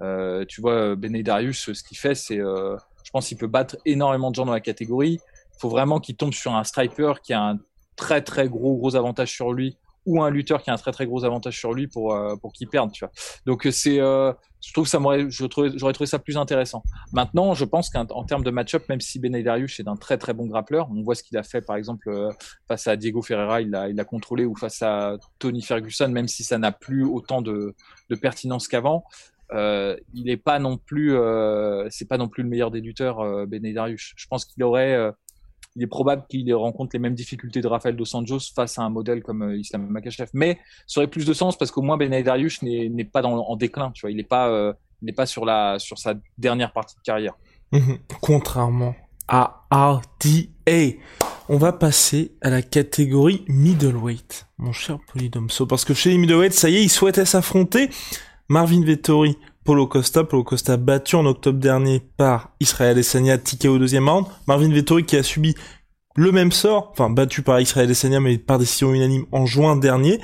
Euh, 0.00 0.44
tu 0.47 0.61
vois, 0.61 0.94
Benedarius, 0.94 1.73
ce 1.73 1.82
qu'il 1.82 1.99
fait, 1.99 2.15
c'est, 2.15 2.38
euh, 2.38 2.76
je 3.03 3.11
pense 3.11 3.26
qu'il 3.26 3.37
peut 3.37 3.49
battre 3.49 3.76
énormément 3.85 4.31
de 4.31 4.37
gens 4.37 4.47
dans 4.47 4.53
la 4.53 4.61
catégorie. 4.61 5.19
Il 5.56 5.61
faut 5.61 5.69
vraiment 5.69 5.99
qu'il 5.99 6.15
tombe 6.15 6.32
sur 6.32 6.55
un 6.55 6.62
striper 6.62 7.15
qui 7.21 7.32
a 7.32 7.43
un 7.43 7.59
très 7.97 8.23
très 8.23 8.49
gros 8.49 8.76
gros 8.76 8.94
avantage 8.94 9.32
sur 9.32 9.53
lui 9.53 9.76
ou 10.06 10.23
un 10.23 10.31
lutteur 10.31 10.62
qui 10.62 10.71
a 10.71 10.75
un 10.75 10.76
très 10.76 10.93
très 10.93 11.06
gros 11.06 11.25
avantage 11.25 11.59
sur 11.59 11.73
lui 11.73 11.88
pour 11.88 12.15
euh, 12.15 12.37
pour 12.37 12.53
qu'il 12.53 12.69
perde, 12.69 12.93
tu 12.93 13.05
vois. 13.05 13.12
Donc 13.44 13.67
c'est 13.73 13.99
euh, 13.99 14.32
je 14.66 14.72
trouve 14.72 14.84
que 14.84 14.90
ça 14.90 14.99
m'aurait 14.99 15.31
je 15.31 15.44
j'aurais 15.76 15.93
trouvé 15.93 16.06
ça 16.06 16.19
plus 16.19 16.37
intéressant. 16.37 16.82
Maintenant, 17.12 17.55
je 17.55 17.64
pense 17.64 17.90
qu'en 17.90 18.25
termes 18.25 18.44
de 18.44 18.50
match-up, 18.50 18.88
même 18.88 19.00
si 19.00 19.19
Benedarius 19.19 19.81
est 19.81 19.88
un 19.88 19.96
très 19.96 20.19
très 20.19 20.32
bon 20.32 20.46
grappleur, 20.46 20.88
on 20.90 21.02
voit 21.02 21.14
ce 21.14 21.22
qu'il 21.22 21.37
a 21.38 21.43
fait 21.43 21.61
par 21.61 21.76
exemple 21.76 22.08
euh, 22.08 22.31
face 22.69 22.87
à 22.87 22.96
Diego 22.96 23.22
Ferreira, 23.22 23.61
il 23.61 23.75
a 23.75 23.88
il 23.88 23.99
a 24.00 24.05
contrôlé 24.05 24.44
ou 24.44 24.56
face 24.56 24.82
à 24.82 25.16
Tony 25.38 25.62
Ferguson, 25.62 26.08
même 26.08 26.28
si 26.28 26.44
ça 26.44 26.58
n'a 26.58 26.72
plus 26.72 27.05
autant 27.05 27.43
de 27.43 27.75
pertinence 28.20 28.69
qu'avant. 28.69 29.05
Euh, 29.52 29.96
il 30.14 30.31
est 30.31 30.37
pas 30.37 30.58
non 30.58 30.76
plus, 30.78 31.14
euh, 31.14 31.87
c'est 31.90 32.08
pas 32.08 32.19
non 32.19 32.28
plus 32.28 32.43
le 32.43 32.49
meilleur 32.49 32.70
des 32.70 32.81
lutteurs, 32.81 33.20
euh, 33.20 33.46
Benedarius. 33.46 34.12
Je 34.16 34.26
pense 34.26 34.44
qu'il 34.44 34.62
aurait, 34.62 35.12
il 35.76 35.82
est 35.82 35.88
probable 35.88 36.25
qu'il 36.29 36.53
rencontre 36.55 36.91
les 36.94 36.99
mêmes 36.99 37.15
difficultés 37.15 37.61
de 37.61 37.67
Rafael 37.67 37.97
dos 37.97 38.05
Santos 38.05 38.38
face 38.55 38.79
à 38.79 38.82
un 38.82 38.91
modèle 38.91 39.23
comme 39.23 39.43
euh, 39.43 39.59
Islam 39.59 39.87
Makachev. 39.88 40.29
Mais 40.32 40.59
ça 40.87 41.00
aurait 41.00 41.09
plus 41.09 41.26
de 41.26 41.32
sens 41.32 41.56
parce 41.56 41.71
qu'au 41.71 41.82
moins 41.82 41.97
Ben 41.97 42.23
Dariush 42.23 42.62
n'est 42.62 43.05
pas 43.05 43.23
en 43.23 43.56
déclin. 43.56 43.91
Tu 43.93 44.03
vois, 44.03 44.11
il 44.11 44.17
n'est 44.17 44.23
pas, 44.23 44.49
euh, 44.49 44.73
n'est 45.03 45.12
pas 45.12 45.26
sur 45.26 45.44
la 45.44 45.79
sur 45.79 45.99
sa 45.99 46.15
dernière 46.38 46.73
partie 46.73 46.97
de 46.97 47.03
carrière. 47.03 47.35
Mhm. 47.73 47.99
Contrairement 48.21 48.94
à 49.28 49.66
RDA. 49.71 50.99
On 51.49 51.59
va 51.59 51.73
passer 51.73 52.33
à 52.40 52.50
la 52.50 52.62
catégorie 52.62 53.45
middleweight, 53.49 54.47
mon 54.59 54.73
cher 54.73 54.99
Polydomso, 55.12 55.66
parce 55.66 55.85
que 55.85 55.93
chez 55.93 56.11
les 56.11 56.19
middleweight, 56.19 56.52
ça 56.52 56.71
y 56.71 56.76
est, 56.76 56.83
ils 56.83 56.90
souhaitaient 56.90 57.26
s'affronter. 57.26 57.90
Marvin 58.49 58.83
Vettori 58.83 59.37
Polo 59.64 59.87
Costa. 59.87 60.25
Polo 60.25 60.44
Costa 60.44 60.76
battu 60.76 61.16
en 61.16 61.26
octobre 61.26 61.59
dernier 61.59 62.00
par 62.16 62.50
Israël 62.61 62.99
Essania, 62.99 63.38
ticket 63.38 63.68
au 63.68 63.78
deuxième 63.78 64.09
round. 64.09 64.26
Marvin 64.47 64.73
Vettori 64.73 65.04
qui 65.04 65.16
a 65.16 65.23
subi 65.23 65.54
le 66.16 66.30
même 66.30 66.52
sort, 66.52 66.90
enfin 66.92 67.11
battu 67.11 67.42
par 67.42 67.61
Israël 67.61 67.90
Essania 67.90 68.21
mais 68.21 68.38
par 68.38 68.59
décision 68.59 68.92
unanime 68.94 69.25
en 69.33 69.47
juin 69.47 69.76
dernier. 69.76 70.21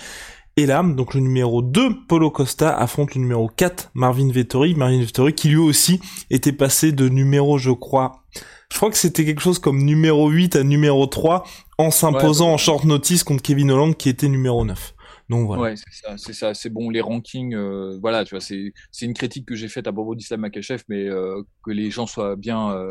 Et 0.57 0.67
là, 0.67 0.83
donc 0.83 1.15
le 1.15 1.21
numéro 1.21 1.63
2, 1.63 2.07
Polo 2.07 2.31
Costa, 2.31 2.77
affronte 2.77 3.15
le 3.15 3.21
numéro 3.23 3.49
4, 3.49 3.93
Marvin 3.95 4.31
Vettori. 4.31 4.75
Marvin 4.75 5.01
Vettori 5.01 5.33
qui 5.33 5.49
lui 5.49 5.57
aussi 5.57 6.01
était 6.29 6.53
passé 6.53 6.93
de 6.93 7.09
numéro, 7.09 7.57
je 7.57 7.71
crois, 7.71 8.25
je 8.71 8.77
crois 8.77 8.91
que 8.91 8.97
c'était 8.97 9.25
quelque 9.25 9.41
chose 9.41 9.59
comme 9.59 9.83
numéro 9.83 10.29
8 10.29 10.57
à 10.57 10.63
numéro 10.63 11.07
3 11.07 11.45
en 11.79 11.91
s'imposant 11.91 12.53
en 12.53 12.59
short 12.59 12.85
notice 12.85 13.25
contre 13.25 13.43
Kevin 13.43 13.71
Holland 13.71 13.97
qui 13.97 14.09
était 14.09 14.29
numéro 14.29 14.65
9. 14.65 14.95
Voilà. 15.31 15.63
Ouais, 15.63 15.75
c'est 16.17 16.33
ça, 16.33 16.55
c'est 16.55 16.71
bon. 16.71 16.91
Les 16.91 17.01
rankings, 17.01 17.55
euh, 17.55 17.99
voilà, 18.01 18.25
tu 18.25 18.35
vois, 18.35 18.41
c'est 18.41 18.73
une 19.01 19.15
critique 19.15 19.47
que 19.47 19.55
j'ai 19.55 19.69
faite 19.69 19.87
à 19.87 19.93
propos 19.93 20.15
d'Islam 20.15 20.41
Makachev, 20.41 20.83
mais 20.89 21.09
euh, 21.09 21.43
que 21.65 21.71
les 21.71 21.91
gens 21.91 22.07
soient 22.07 22.37
bien, 22.37 22.89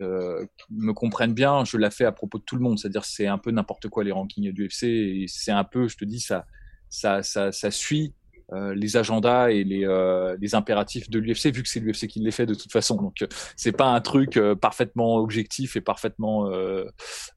euh, 0.00 0.46
me 0.70 0.92
comprennent 0.92 1.34
bien, 1.34 1.64
je 1.64 1.76
la 1.76 1.90
fais 1.90 2.04
à 2.04 2.12
propos 2.12 2.38
de 2.38 2.44
tout 2.44 2.56
le 2.56 2.62
monde. 2.62 2.78
C'est-à-dire, 2.78 3.04
c'est 3.04 3.26
un 3.26 3.38
peu 3.38 3.50
n'importe 3.50 3.88
quoi 3.88 4.04
les 4.04 4.12
rankings 4.12 4.52
du 4.52 4.66
UFC, 4.66 4.84
et 4.84 5.24
c'est 5.28 5.52
un 5.52 5.64
peu, 5.64 5.88
je 5.88 5.96
te 5.96 6.04
dis, 6.04 6.20
ça, 6.20 6.44
ça, 6.90 7.22
ça 7.22 7.70
suit 7.70 8.14
euh, 8.52 8.74
les 8.74 8.96
agendas 8.96 9.50
et 9.50 9.64
les, 9.64 9.84
euh, 9.84 10.36
les 10.40 10.54
impératifs 10.54 11.08
de 11.08 11.18
l'UFC, 11.18 11.52
vu 11.54 11.62
que 11.62 11.68
c'est 11.68 11.80
l'UFC 11.80 12.06
qui 12.08 12.20
les 12.20 12.30
fait 12.30 12.46
de 12.46 12.54
toute 12.54 12.72
façon. 12.72 12.96
Donc, 12.96 13.22
euh, 13.22 13.26
c'est 13.56 13.72
pas 13.72 13.86
un 13.86 14.00
truc 14.00 14.38
parfaitement 14.60 15.16
objectif 15.16 15.76
et 15.76 15.80
parfaitement 15.80 16.50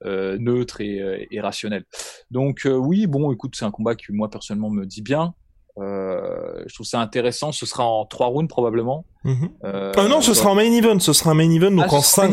neutre 0.04 0.82
et, 0.82 1.28
et, 1.30 1.42
rationnel. 1.42 1.84
Donc, 2.32 2.62
oui, 2.66 3.08
bon, 3.08 3.32
écoute, 3.32 3.56
c'est 3.56 3.66
un 3.66 3.72
combat 3.72 3.96
qui 3.96 4.12
moi 4.12 4.30
personnellement 4.30 4.70
me 4.70 4.86
dit 4.86 5.02
bien. 5.02 5.34
Euh, 5.80 6.64
je 6.68 6.74
trouve 6.76 6.86
ça 6.86 7.00
intéressant. 7.00 7.52
Ce 7.52 7.66
sera 7.66 7.84
en 7.84 8.06
trois 8.06 8.28
rounds 8.28 8.48
probablement. 8.48 9.06
Mhm. 9.24 9.50
Euh, 9.64 9.92
euh, 9.98 10.08
non, 10.08 10.22
ce 10.22 10.34
sera 10.34 10.52
en 10.52 10.56
main 10.56 10.72
event. 10.72 11.00
Ce 11.00 11.14
sera 11.14 11.32
un 11.32 11.34
main 11.34 11.50
event 11.50 11.72
donc 11.72 11.86
ah, 11.90 11.96
en 11.96 12.02
5 12.02 12.32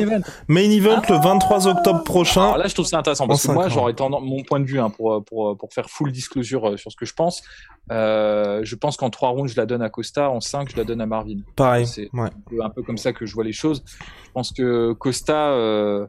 main 0.48 0.70
event, 0.70 1.00
le 1.08 1.22
23 1.22 1.68
ah. 1.68 1.70
octobre 1.70 2.04
prochain. 2.04 2.42
Alors 2.42 2.58
là, 2.58 2.66
je 2.66 2.74
trouve 2.74 2.86
ça 2.86 2.98
intéressant 2.98 3.26
parce 3.26 3.46
que 3.46 3.52
moi, 3.52 3.68
j'aurais 3.68 3.94
tendance, 3.94 4.22
mon 4.22 4.42
point 4.42 4.60
de 4.60 4.66
vue 4.66 4.78
hein, 4.78 4.90
pour 4.90 5.24
pour 5.24 5.56
pour 5.56 5.72
faire 5.72 5.88
full 5.88 6.12
disclosure 6.12 6.78
sur 6.78 6.92
ce 6.92 6.96
que 6.96 7.06
je 7.06 7.14
pense. 7.14 7.42
je 7.88 8.74
pense 8.74 8.96
qu'en 8.96 9.08
trois 9.08 9.30
rounds, 9.30 9.50
je 9.50 9.56
la 9.56 9.66
donne 9.66 9.82
à 9.82 9.88
Costa. 9.88 10.30
En 10.30 10.40
5 10.40 10.70
je 10.72 10.76
la 10.76 10.84
donne 10.84 11.00
à 11.00 11.06
Marvin. 11.06 11.38
Pareil. 11.56 11.86
C'est 11.86 12.10
un 12.12 12.70
peu 12.70 12.82
comme 12.82 12.98
ça 12.98 13.12
que 13.12 13.24
je 13.24 13.34
vois 13.34 13.44
les 13.44 13.52
choses. 13.52 13.82
Je 13.86 14.30
pense 14.32 14.52
que 14.52 14.92
Costa. 14.92 15.52
Euh, 15.52 16.06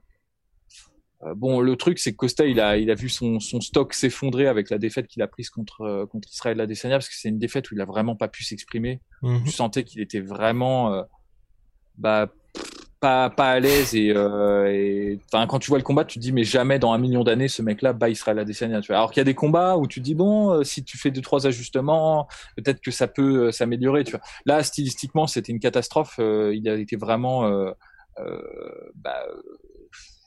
bon, 1.36 1.60
le 1.60 1.76
truc, 1.76 2.00
c'est 2.00 2.12
que 2.12 2.18
Costa, 2.18 2.46
il 2.46 2.60
a, 2.60 2.78
il 2.78 2.90
a 2.90 2.96
vu 2.96 3.10
son, 3.10 3.40
son 3.40 3.62
stock 3.62 3.94
s'effondrer 3.94 4.48
avec 4.48 4.70
la 4.70 4.78
défaite 4.78 5.08
qu'il 5.08 5.22
a 5.22 5.28
prise 5.28 5.50
contre, 5.50 5.82
euh, 5.82 6.06
contre 6.06 6.30
Israël 6.32 6.60
Adesanya, 6.60 6.98
parce 6.98 7.10
que 7.10 7.16
c'est 7.16 7.30
une 7.30 7.40
défaite 7.40 7.70
où 7.72 7.76
il 7.76 7.82
a 7.82 7.86
vraiment 7.86 8.16
pas 8.16 8.28
pu 8.28 8.44
s'exprimer. 8.44 9.02
Mm 9.22 9.44
Tu 9.46 9.52
sentais 9.52 9.84
qu'il 9.84 10.02
était 10.02 10.20
vraiment, 10.20 10.94
euh, 10.94 11.04
bah, 11.98 12.30
pas, 13.00 13.30
pas 13.30 13.52
à 13.52 13.60
l'aise 13.60 13.96
et, 13.96 14.12
euh, 14.16 15.16
enfin, 15.32 15.48
quand 15.48 15.58
tu 15.60 15.70
vois 15.70 15.80
le 15.80 15.84
combat, 15.84 16.06
tu 16.06 16.20
te 16.20 16.24
dis, 16.24 16.32
mais 16.32 16.44
jamais 16.44 16.80
dans 16.80 16.92
un 16.92 16.98
million 17.00 17.24
d'années, 17.24 17.48
ce 17.48 17.62
mec-là 17.62 17.94
bat 17.94 18.10
Israël. 18.10 18.44
Tu 18.46 18.68
vois. 18.88 18.98
Alors 18.98 19.12
qu'il 19.12 19.20
y 19.20 19.22
a 19.22 19.26
des 19.26 19.34
combats 19.34 19.78
où 19.78 19.88
tu 19.88 20.00
te 20.00 20.06
dis, 20.06 20.16
bon, 20.16 20.64
si 20.64 20.84
tu 20.84 20.98
fais 20.98 21.10
deux, 21.12 21.22
trois 21.22 21.48
ajustements, 21.48 22.28
peut-être 22.56 22.80
que 22.80 22.92
ça 22.92 23.08
peut 23.08 23.52
s'améliorer, 23.52 24.04
tu 24.04 24.12
vois. 24.12 24.22
Là, 24.46 24.62
stylistiquement, 24.64 25.26
c'était 25.26 25.52
une 25.52 25.60
catastrophe. 25.60 26.20
il 26.20 26.68
a 26.70 26.76
été 26.76 26.96
vraiment, 26.96 27.74
bah, 28.96 29.26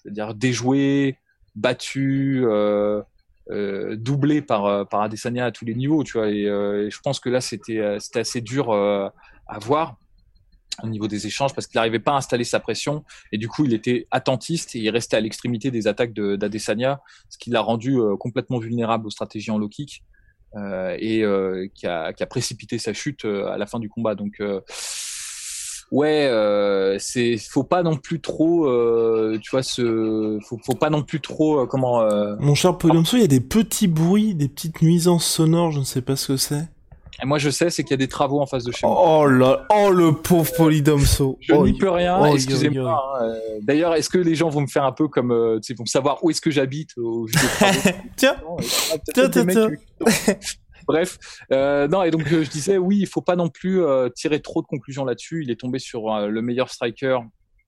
c'est-à-dire 0.05 0.35
déjoué, 0.35 1.19
battu, 1.55 2.43
euh, 2.45 3.03
euh, 3.51 3.97
doublé 3.97 4.43
par 4.43 4.67
euh, 4.67 4.85
par 4.85 5.03
Adesanya 5.03 5.47
à 5.47 5.53
tous 5.53 5.65
les 5.65 5.75
niveaux, 5.75 6.05
tu 6.05 6.19
vois. 6.19 6.29
Et, 6.29 6.45
je 6.45 7.01
pense 7.01 7.21
que 7.21 7.29
là 7.29 7.41
c'était 7.41 7.99
c'était 8.01 8.21
assez 8.21 8.41
dur 8.41 8.73
à 8.73 9.59
voir 9.61 9.97
au 10.83 10.89
niveau 10.89 11.07
des 11.07 11.27
échanges 11.27 11.55
parce 11.55 11.69
qu'il 11.69 11.79
n'arrivait 11.79 12.01
pas 12.01 12.13
à 12.13 12.17
installer 12.17 12.43
sa 12.43 12.59
pression 12.59 13.05
et 13.31 13.39
du 13.39 13.47
coup 13.47 13.65
il 13.65 13.73
était 13.75 14.09
attentiste 14.11 14.75
et 14.75 14.81
il 14.81 14.91
restait 14.91 15.17
à 15.17 15.21
l'extrémité 15.21 15.71
des 15.71 15.87
attaques 15.87 16.13
d'Adesanya, 16.13 17.01
ce 17.29 17.39
qui 17.39 17.51
l'a 17.51 17.61
rendu 17.61 17.97
complètement 18.19 18.59
vulnérable 18.59 19.07
aux 19.07 19.11
stratégies 19.11 19.53
en 19.53 19.59
low 19.59 19.69
kick 19.69 20.03
et 20.57 21.23
qui 21.75 21.87
a, 21.87 22.13
qui, 22.13 22.23
a, 22.23 22.27
précipité 22.27 22.79
sa 22.79 22.93
chute 22.93 23.25
à 23.25 23.57
la 23.57 23.67
fin 23.67 23.79
du 23.79 23.89
combat. 23.89 24.17
Donc 24.17 24.43
ouais, 25.91 26.27
euh, 26.27 26.97
c'est 26.99 27.37
faut 27.37 27.65
pas 27.65 27.83
non 27.83 27.97
plus 27.97 28.21
trop, 28.21 28.67
euh, 28.67 29.39
tu 29.43 29.51
vois, 29.51 29.63
ce, 29.63 30.39
faut, 30.47 30.59
faut 30.65 30.75
pas 30.75 30.91
non 30.91 31.03
plus 31.03 31.21
trop, 31.21 31.61
euh, 31.61 31.67
comment. 31.67 32.01
Euh... 32.01 32.37
Mon 32.39 32.55
cher 32.55 32.77
Polydomso, 32.77 33.17
il 33.17 33.21
y 33.21 33.25
a 33.25 33.29
des 33.29 33.41
petits 33.41 33.89
bruits, 33.89 34.35
des 34.35 34.49
petites 34.49 34.83
nuisances 34.83 35.27
sonores, 35.27 35.73
je 35.73 35.81
ne 35.81 35.85
sais 35.85 36.03
pas 36.03 36.17
ce 36.17 36.29
que 36.29 36.37
c'est. 36.37 36.69
Et 37.23 37.27
moi, 37.27 37.39
je 37.39 37.49
sais, 37.49 37.71
c'est 37.71 37.85
qu'il 37.85 37.93
y 37.93 37.95
a 37.95 37.99
des 37.99 38.09
travaux 38.09 38.41
en 38.41 38.47
face 38.47 38.65
de 38.65 38.73
chez 38.73 38.85
moi. 38.85 39.21
Oh 39.21 39.27
là, 39.27 39.67
oh 39.71 39.91
le 39.91 40.13
pauvre 40.13 40.51
Polydomso. 40.57 41.39
Je 41.41 41.55
n'y 41.55 41.73
peux 41.75 41.91
rien. 41.91 42.19
Oh, 42.21 42.35
excusez-moi. 42.35 42.91
Hein, 42.91 43.25
euh, 43.25 43.39
d'ailleurs, 43.63 43.95
est-ce 43.95 44.11
que 44.11 44.19
les 44.19 44.35
gens 44.35 44.49
vont 44.49 44.63
me 44.63 44.67
faire 44.67 44.85
un 44.85 44.91
peu 44.91 45.07
comme, 45.07 45.61
tu 45.63 45.69
sais, 45.69 45.75
vont 45.79 45.87
savoir 45.87 46.25
où 46.25 46.31
est-ce 46.31 46.41
que 46.41 46.51
j'habite 46.51 46.91
au 46.97 47.29
Tiens, 48.17 48.35
tiens, 49.15 49.29
tiens, 49.29 49.47
tiens. 49.47 49.69
Bref, 50.87 51.19
euh, 51.53 51.89
non 51.89 52.03
et 52.03 52.11
donc 52.11 52.27
je 52.27 52.49
disais 52.49 52.79
oui, 52.79 52.99
il 52.99 53.07
faut 53.07 53.23
pas 53.23 53.37
non 53.37 53.49
plus 53.49 53.83
euh, 53.83 54.09
tirer 54.09 54.41
trop 54.41 54.63
de 54.63 54.67
conclusions 54.67 55.05
là-dessus. 55.05 55.43
Il 55.43 55.51
est 55.51 55.61
tombé 55.61 55.79
sur 55.79 56.13
euh, 56.13 56.29
le 56.29 56.43
meilleur 56.43 56.71
striker, 56.71 57.19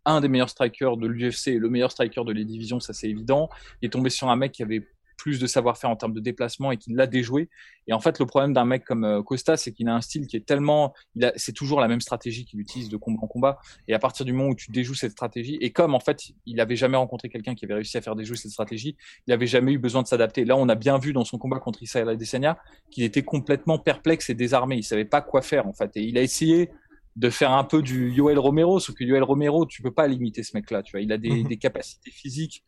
un 0.05 0.21
des 0.21 0.29
meilleurs 0.29 0.51
strikers 0.51 0.97
de 0.97 1.07
l'UFC 1.07 1.59
le 1.59 1.69
meilleur 1.69 1.91
striker 1.91 2.25
de 2.25 2.33
les 2.33 2.45
divisions, 2.45 2.81
ça 2.81 2.93
c'est 2.93 3.09
évident. 3.09 3.49
Il 3.83 3.87
est 3.87 3.91
tombé 3.91 4.11
sur 4.11 4.29
un 4.29 4.37
mec 4.37 4.53
qui 4.53 4.63
avait 4.63 4.87
plus 5.17 5.39
de 5.39 5.47
savoir-faire 5.47 5.91
en 5.91 5.97
termes 5.97 6.13
de 6.13 6.21
déplacement 6.21 6.73
et 6.73 6.77
qu'il 6.77 6.95
l'a 6.95 7.07
déjoué. 7.07 7.49
Et 7.87 7.93
en 7.93 8.01
fait, 8.01 8.19
le 8.19 8.27
problème 8.27 8.53
d'un 8.53 8.65
mec 8.65 8.85
comme 8.85 9.05
euh, 9.05 9.23
Costa, 9.23 9.57
c'est 9.57 9.73
qu'il 9.73 9.89
a 9.89 9.95
un 9.95 10.01
style 10.01 10.27
qui 10.27 10.37
est 10.37 10.47
tellement, 10.47 10.93
il 11.15 11.33
c'est 11.37 11.53
toujours 11.53 11.81
la 11.81 11.89
même 11.89 12.01
stratégie 12.01 12.45
qu'il 12.45 12.61
utilise 12.61 12.89
de 12.89 12.97
combat 12.97 13.21
en 13.23 13.27
combat. 13.27 13.59
Et 13.89 13.95
à 13.95 13.99
partir 13.99 14.27
du 14.27 14.33
moment 14.33 14.51
où 14.51 14.55
tu 14.55 14.71
déjoues 14.71 14.95
cette 14.95 15.13
stratégie, 15.13 15.59
et 15.61 15.73
comme 15.73 15.95
en 15.95 16.01
fait, 16.01 16.33
il 16.45 16.61
avait 16.61 16.77
jamais 16.77 16.97
rencontré 16.97 17.29
quelqu'un 17.29 17.55
qui 17.55 17.65
avait 17.65 17.75
réussi 17.75 17.97
à 17.97 18.01
faire 18.01 18.17
déjouer 18.17 18.37
cette 18.37 18.53
stratégie, 18.53 18.97
il 19.27 19.33
avait 19.33 19.47
jamais 19.47 19.73
eu 19.73 19.79
besoin 19.79 20.03
de 20.03 20.07
s'adapter. 20.07 20.45
Là, 20.45 20.57
on 20.57 20.69
a 20.69 20.75
bien 20.75 20.99
vu 20.99 21.13
dans 21.13 21.25
son 21.25 21.39
combat 21.39 21.59
contre 21.59 21.83
Israël 21.83 22.09
Adesanya 22.09 22.59
qu'il 22.91 23.05
était 23.05 23.23
complètement 23.23 23.79
perplexe 23.79 24.31
et 24.31 24.35
désarmé. 24.35 24.77
Il 24.77 24.85
savait 24.85 25.05
pas 25.05 25.21
quoi 25.21 25.43
faire 25.43 25.67
en 25.67 25.73
fait. 25.73 25.91
Et 25.97 26.03
il 26.03 26.19
a 26.19 26.23
essayé 26.23 26.71
de 27.17 27.31
faire 27.31 27.53
un 27.53 27.65
peu 27.65 27.83
du 27.83 28.13
Yoel 28.13 28.39
Romero, 28.39 28.79
sauf 28.79 28.95
que 28.95 29.03
Yoel 29.03 29.23
Romero, 29.23 29.65
tu 29.65 29.81
peux 29.81 29.91
pas 29.91 30.07
limiter 30.07 30.43
ce 30.43 30.55
mec-là. 30.55 30.83
Tu 30.83 30.93
vois, 30.93 31.01
il 31.01 31.13
a 31.13 31.19
des, 31.19 31.31
mhm. 31.31 31.49
des 31.49 31.57
capacités 31.57 32.11
physiques 32.11 32.63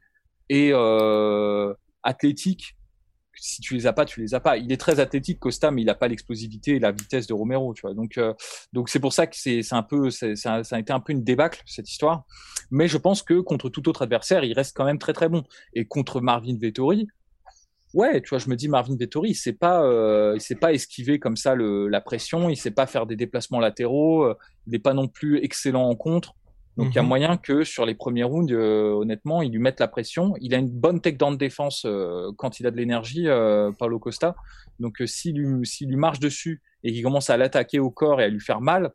et 0.49 0.71
euh, 0.73 1.75
athlétique. 2.09 2.75
Si 3.41 3.61
tu 3.61 3.75
les 3.75 3.87
as 3.87 3.93
pas, 3.93 4.05
tu 4.05 4.21
les 4.21 4.35
as 4.35 4.41
pas. 4.41 4.57
Il 4.57 4.73
est 4.73 4.77
très 4.77 4.99
athlétique, 4.99 5.39
Costa, 5.39 5.71
mais 5.71 5.83
il 5.83 5.91
a 5.91 5.95
pas 5.95 6.09
l'explosivité 6.09 6.73
et 6.73 6.79
la 6.81 6.91
vitesse 6.91 7.29
de 7.29 7.35
Romero, 7.35 7.73
tu 7.73 7.87
euh, 7.87 8.35
donc 8.73 8.89
c'est 8.89 8.99
pour 8.99 9.13
ça 9.13 9.29
que 9.29 9.37
c'est, 9.37 9.63
un 9.73 9.85
peu, 9.85 10.11
ça, 10.11 10.63
a 10.71 10.79
été 10.79 10.93
un 10.93 10.99
peu 10.99 11.13
une 11.13 11.23
débâcle 11.23 11.63
cette 11.65 11.89
histoire. 11.89 12.25
Mais 12.73 12.89
je 12.89 12.99
pense 12.99 13.23
que 13.23 13.41
contre 13.41 13.69
tout 13.69 13.89
autre 13.89 14.03
adversaire, 14.03 14.43
il 14.43 14.53
reste 14.55 14.77
quand 14.77 14.85
même 14.85 14.99
très 14.99 15.13
très 15.13 15.29
bon. 15.29 15.45
Et 15.73 15.87
contre 15.87 16.21
Marvin 16.21 16.57
Vettori, 16.59 17.07
ouais, 17.95 18.21
tu 18.21 18.31
vois, 18.31 18.39
je 18.39 18.49
me 18.49 18.57
dis 18.57 18.69
Marvin 18.69 18.97
Vettori, 18.97 19.31
il 19.31 19.57
pas, 19.57 19.83
euh, 19.85 20.33
il 20.35 20.41
sait 20.41 20.57
pas 20.57 20.73
esquiver 20.73 21.21
comme 21.21 21.37
ça 21.37 21.55
le, 21.55 21.87
la 21.89 22.01
pression, 22.01 22.49
il 22.49 22.57
sait 22.57 22.73
pas 22.73 22.87
faire 22.87 23.07
des 23.07 23.17
déplacements 23.17 23.61
latéraux, 23.61 24.25
euh, 24.25 24.35
il 24.67 24.73
n'est 24.73 24.79
pas 24.79 24.95
non 24.95 25.07
plus 25.07 25.39
excellent 25.45 25.89
en 25.89 25.95
contre. 25.95 26.35
Donc 26.79 26.91
il 26.93 26.95
y 26.95 26.99
a 27.01 27.03
mhm. 27.03 27.09
moyen 27.09 27.37
que 27.37 27.65
sur 27.65 27.85
les 27.85 27.97
premiers 27.97 28.23
rounds, 28.23 28.55
euh, 28.55 28.93
honnêtement, 28.93 29.43
il 29.43 29.51
lui 29.51 29.59
mette 29.59 29.81
la 29.81 29.89
pression. 29.89 30.35
Il 30.41 30.55
a 30.55 30.59
une 30.59 30.71
bonne 30.71 31.01
takedown 31.01 31.33
de 31.33 31.39
défense 31.39 31.83
euh, 31.85 32.31
quand 32.39 32.61
il 32.61 32.69
a 32.69 32.71
de 32.71 32.77
l'énergie, 32.77 33.27
euh, 33.27 33.73
Paulo 33.77 33.99
Costa. 33.99 34.37
Donc 34.79 35.03
s'il 35.05 35.35
lui, 35.35 35.65
lui 35.81 35.97
marche 35.97 36.21
dessus 36.21 36.63
et 36.85 36.93
qu'il 36.93 37.03
commence 37.03 37.31
à 37.31 37.37
l'attaquer 37.37 37.81
au 37.81 37.91
corps 37.91 38.21
et 38.21 38.25
à 38.25 38.29
lui 38.29 38.39
faire 38.39 38.61
mal, 38.61 38.93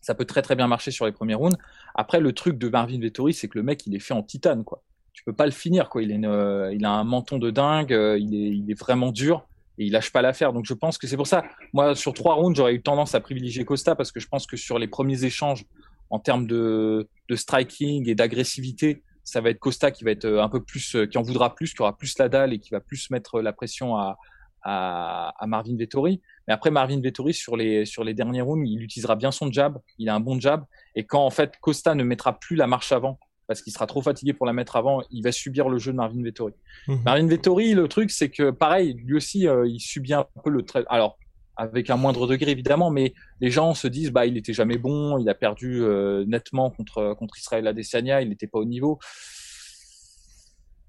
ça 0.00 0.14
peut 0.14 0.24
très 0.24 0.40
très 0.40 0.56
bien 0.56 0.66
marcher 0.66 0.90
sur 0.90 1.04
les 1.04 1.12
premiers 1.12 1.34
rounds. 1.34 1.58
Après, 1.94 2.20
le 2.20 2.32
truc 2.32 2.56
de 2.56 2.70
Marvin 2.70 2.98
Vettori, 2.98 3.34
c'est 3.34 3.48
que 3.48 3.58
le 3.58 3.64
mec, 3.64 3.86
il 3.86 3.94
est 3.94 4.00
fait 4.00 4.14
en 4.14 4.22
titane, 4.22 4.64
quoi. 4.64 4.82
Tu 5.12 5.22
peux 5.24 5.34
pas 5.34 5.44
le 5.44 5.52
finir, 5.52 5.90
quoi. 5.90 6.02
Il, 6.02 6.10
est 6.10 6.74
il 6.74 6.84
a 6.86 6.90
un 6.90 7.04
menton 7.04 7.38
de 7.38 7.50
dingue, 7.50 7.90
il, 7.90 8.34
est, 8.34 8.56
il 8.56 8.70
est 8.70 8.80
vraiment 8.80 9.12
dur 9.12 9.46
et 9.78 9.84
il 9.86 9.92
lâche 9.92 10.10
pas 10.10 10.22
l'affaire. 10.22 10.52
Donc 10.54 10.64
je 10.64 10.74
pense 10.74 10.98
que 10.98 11.06
c'est 11.06 11.16
pour 11.16 11.26
ça. 11.26 11.44
Moi, 11.72 11.94
sur 11.94 12.14
trois 12.14 12.34
rounds, 12.34 12.56
j'aurais 12.56 12.74
eu 12.74 12.82
tendance 12.82 13.14
à 13.14 13.20
privilégier 13.20 13.64
Costa 13.64 13.94
parce 13.94 14.10
que 14.10 14.20
je 14.20 14.28
pense 14.28 14.46
que 14.46 14.56
sur 14.56 14.78
les 14.78 14.88
premiers 14.88 15.24
échanges, 15.24 15.64
en 16.14 16.20
termes 16.20 16.46
de, 16.46 17.08
de 17.28 17.34
striking 17.34 18.08
et 18.08 18.14
d'agressivité, 18.14 19.02
ça 19.24 19.40
va 19.40 19.50
être 19.50 19.58
Costa 19.58 19.90
qui 19.90 20.04
va 20.04 20.12
être 20.12 20.26
euh, 20.26 20.44
un 20.44 20.48
peu 20.48 20.62
plus, 20.62 20.94
euh, 20.94 21.06
qui 21.06 21.18
en 21.18 21.22
voudra 21.22 21.56
plus, 21.56 21.74
qui 21.74 21.82
aura 21.82 21.96
plus 21.96 22.16
la 22.18 22.28
dalle 22.28 22.52
et 22.52 22.60
qui 22.60 22.70
va 22.70 22.78
plus 22.78 23.10
mettre 23.10 23.40
la 23.40 23.52
pression 23.52 23.96
à, 23.96 24.16
à, 24.62 25.34
à 25.36 25.46
Marvin 25.48 25.76
Vettori. 25.76 26.20
Mais 26.46 26.54
après 26.54 26.70
Marvin 26.70 27.00
Vettori 27.00 27.34
sur 27.34 27.56
les 27.56 27.84
sur 27.84 28.04
les 28.04 28.14
derniers 28.14 28.42
rounds, 28.42 28.64
il 28.64 28.80
utilisera 28.80 29.16
bien 29.16 29.32
son 29.32 29.50
jab, 29.50 29.80
il 29.98 30.08
a 30.08 30.14
un 30.14 30.20
bon 30.20 30.38
jab. 30.38 30.64
Et 30.94 31.04
quand 31.04 31.24
en 31.26 31.30
fait 31.30 31.56
Costa 31.60 31.96
ne 31.96 32.04
mettra 32.04 32.38
plus 32.38 32.54
la 32.54 32.68
marche 32.68 32.92
avant 32.92 33.18
parce 33.48 33.60
qu'il 33.60 33.72
sera 33.72 33.86
trop 33.86 34.02
fatigué 34.02 34.34
pour 34.34 34.46
la 34.46 34.52
mettre 34.52 34.76
avant, 34.76 35.02
il 35.10 35.22
va 35.24 35.32
subir 35.32 35.68
le 35.68 35.78
jeu 35.78 35.90
de 35.90 35.96
Marvin 35.96 36.22
Vettori. 36.22 36.54
Mhm. 36.86 37.02
Marvin 37.04 37.26
Vettori, 37.26 37.74
le 37.74 37.88
truc 37.88 38.12
c'est 38.12 38.30
que 38.30 38.50
pareil, 38.50 38.94
lui 38.94 39.16
aussi, 39.16 39.48
euh, 39.48 39.66
il 39.66 39.80
subit 39.80 40.14
un 40.14 40.26
peu 40.44 40.50
le 40.50 40.62
trait. 40.62 40.84
Alors 40.88 41.18
avec 41.56 41.90
un 41.90 41.96
moindre 41.96 42.26
degré 42.26 42.50
évidemment, 42.50 42.90
mais 42.90 43.14
les 43.40 43.50
gens 43.50 43.74
se 43.74 43.88
disent 43.88 44.10
bah 44.10 44.26
il 44.26 44.36
était 44.36 44.52
jamais 44.52 44.78
bon, 44.78 45.18
il 45.18 45.28
a 45.28 45.34
perdu 45.34 45.82
euh, 45.82 46.24
nettement 46.26 46.70
contre 46.70 47.14
contre 47.14 47.38
Israël 47.38 47.66
Adesanya, 47.66 48.22
il 48.22 48.28
n'était 48.28 48.46
pas 48.46 48.58
au 48.58 48.64
niveau. 48.64 48.98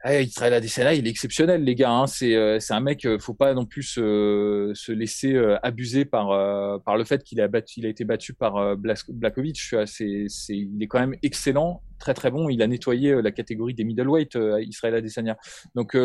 Eh, 0.07 0.23
Israël 0.23 0.53
Adesanya, 0.53 0.93
il 0.93 1.07
est 1.07 1.09
exceptionnel 1.09 1.63
les 1.63 1.73
gars. 1.73 1.91
Hein. 1.91 2.05
C'est 2.07 2.35
euh, 2.35 2.59
c'est 2.59 2.73
un 2.73 2.79
mec, 2.79 3.05
euh, 3.05 3.17
faut 3.17 3.33
pas 3.33 3.55
non 3.55 3.65
plus 3.65 3.81
se, 3.81 4.71
se 4.75 4.91
laisser 4.91 5.35
abuser 5.63 6.05
par 6.05 6.29
le 6.29 7.03
fait 7.03 7.23
qu'il 7.23 7.41
a 7.41 7.45
a 7.45 7.87
été 7.87 8.05
battu 8.05 8.33
par 8.33 8.77
Blakovic. 8.77 9.75
C'est 9.85 10.25
c'est 10.27 10.55
il 10.55 10.81
est 10.81 10.87
quand 10.87 10.99
même 10.99 11.15
excellent, 11.23 11.81
très 11.97 12.13
très 12.13 12.29
bon. 12.29 12.49
Il 12.49 12.61
a 12.61 12.67
nettoyé 12.67 13.21
la 13.21 13.31
catégorie 13.31 13.73
des 13.73 13.83
middleweight 13.83 14.37
Israël 14.61 14.95
Adesanya. 14.95 15.37
Donc 15.73 15.97